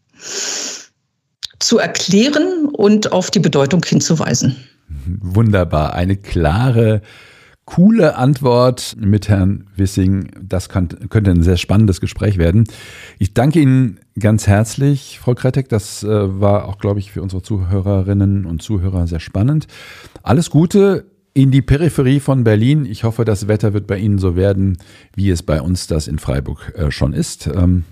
zu 1.59 1.77
erklären 1.77 2.69
und 2.71 3.11
auf 3.11 3.31
die 3.31 3.39
Bedeutung 3.39 3.83
hinzuweisen. 3.83 4.55
Wunderbar, 5.21 5.93
eine 5.93 6.15
klare 6.15 7.01
coole 7.69 8.15
Antwort 8.15 8.95
mit 8.99 9.29
Herrn 9.29 9.67
Wissing. 9.75 10.31
Das 10.41 10.69
kann, 10.69 10.89
könnte 11.09 11.29
ein 11.29 11.43
sehr 11.43 11.57
spannendes 11.57 12.01
Gespräch 12.01 12.39
werden. 12.39 12.63
Ich 13.19 13.35
danke 13.35 13.59
Ihnen 13.59 13.99
ganz 14.19 14.47
herzlich, 14.47 15.19
Frau 15.21 15.35
Kretek. 15.35 15.69
Das 15.69 16.03
äh, 16.03 16.07
war 16.41 16.65
auch, 16.65 16.79
glaube 16.79 16.99
ich, 16.99 17.11
für 17.11 17.21
unsere 17.21 17.43
Zuhörerinnen 17.43 18.47
und 18.47 18.63
Zuhörer 18.63 19.05
sehr 19.05 19.19
spannend. 19.19 19.67
Alles 20.23 20.49
Gute 20.49 21.05
in 21.35 21.51
die 21.51 21.61
Peripherie 21.61 22.19
von 22.19 22.43
Berlin. 22.43 22.85
Ich 22.85 23.03
hoffe, 23.03 23.23
das 23.23 23.47
Wetter 23.47 23.71
wird 23.71 23.85
bei 23.85 23.99
Ihnen 23.99 24.17
so 24.17 24.35
werden, 24.35 24.79
wie 25.15 25.29
es 25.29 25.43
bei 25.43 25.61
uns 25.61 25.85
das 25.85 26.07
in 26.07 26.17
Freiburg 26.17 26.73
äh, 26.75 26.89
schon 26.89 27.13
ist. 27.13 27.45
Ähm, 27.45 27.83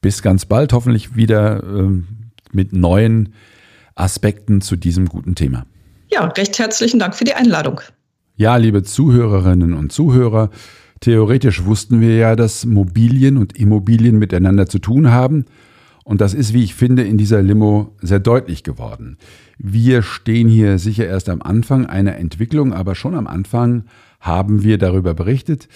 bis 0.00 0.22
ganz 0.22 0.46
bald, 0.46 0.72
hoffentlich 0.72 1.16
wieder 1.16 1.64
ähm, 1.64 2.06
mit 2.52 2.72
neuen 2.72 3.34
Aspekten 3.96 4.60
zu 4.60 4.76
diesem 4.76 5.06
guten 5.06 5.34
Thema. 5.34 5.66
Ja, 6.08 6.24
recht 6.24 6.56
herzlichen 6.60 7.00
Dank 7.00 7.16
für 7.16 7.24
die 7.24 7.34
Einladung. 7.34 7.80
Ja, 8.40 8.54
liebe 8.54 8.84
Zuhörerinnen 8.84 9.72
und 9.74 9.90
Zuhörer, 9.90 10.50
theoretisch 11.00 11.64
wussten 11.64 12.00
wir 12.00 12.14
ja, 12.14 12.36
dass 12.36 12.64
Mobilien 12.66 13.36
und 13.36 13.58
Immobilien 13.58 14.16
miteinander 14.16 14.68
zu 14.68 14.78
tun 14.78 15.10
haben. 15.10 15.46
Und 16.04 16.20
das 16.20 16.34
ist, 16.34 16.54
wie 16.54 16.62
ich 16.62 16.76
finde, 16.76 17.02
in 17.02 17.18
dieser 17.18 17.42
Limo 17.42 17.96
sehr 18.00 18.20
deutlich 18.20 18.62
geworden. 18.62 19.18
Wir 19.58 20.02
stehen 20.02 20.48
hier 20.48 20.78
sicher 20.78 21.04
erst 21.04 21.28
am 21.30 21.42
Anfang 21.42 21.86
einer 21.86 22.14
Entwicklung, 22.14 22.72
aber 22.72 22.94
schon 22.94 23.16
am 23.16 23.26
Anfang 23.26 23.86
haben 24.20 24.62
wir 24.62 24.78
darüber 24.78 25.14
berichtet. 25.14 25.66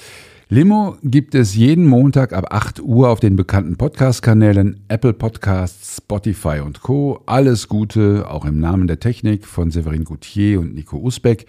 Limo 0.49 0.99
gibt 1.03 1.35
es 1.35 1.57
jeden 1.57 1.89
Montag 1.89 2.33
ab 2.33 2.55
8 2.55 2.81
Uhr 2.81 3.09
auf 3.09 3.19
den 3.19 3.35
bekannten 3.35 3.77
Podcast-Kanälen 3.77 4.85
Apple 4.87 5.15
Podcasts, 5.15 5.97
Spotify 5.97 6.61
und 6.65 6.81
Co. 6.81 7.25
Alles 7.27 7.67
Gute, 7.67 8.31
auch 8.31 8.45
im 8.45 8.61
Namen 8.61 8.87
der 8.87 9.01
Technik 9.01 9.47
von 9.47 9.73
Severin 9.73 10.05
Goutier 10.05 10.61
und 10.61 10.77
Nico 10.77 10.99
Usbeck. 10.99 11.49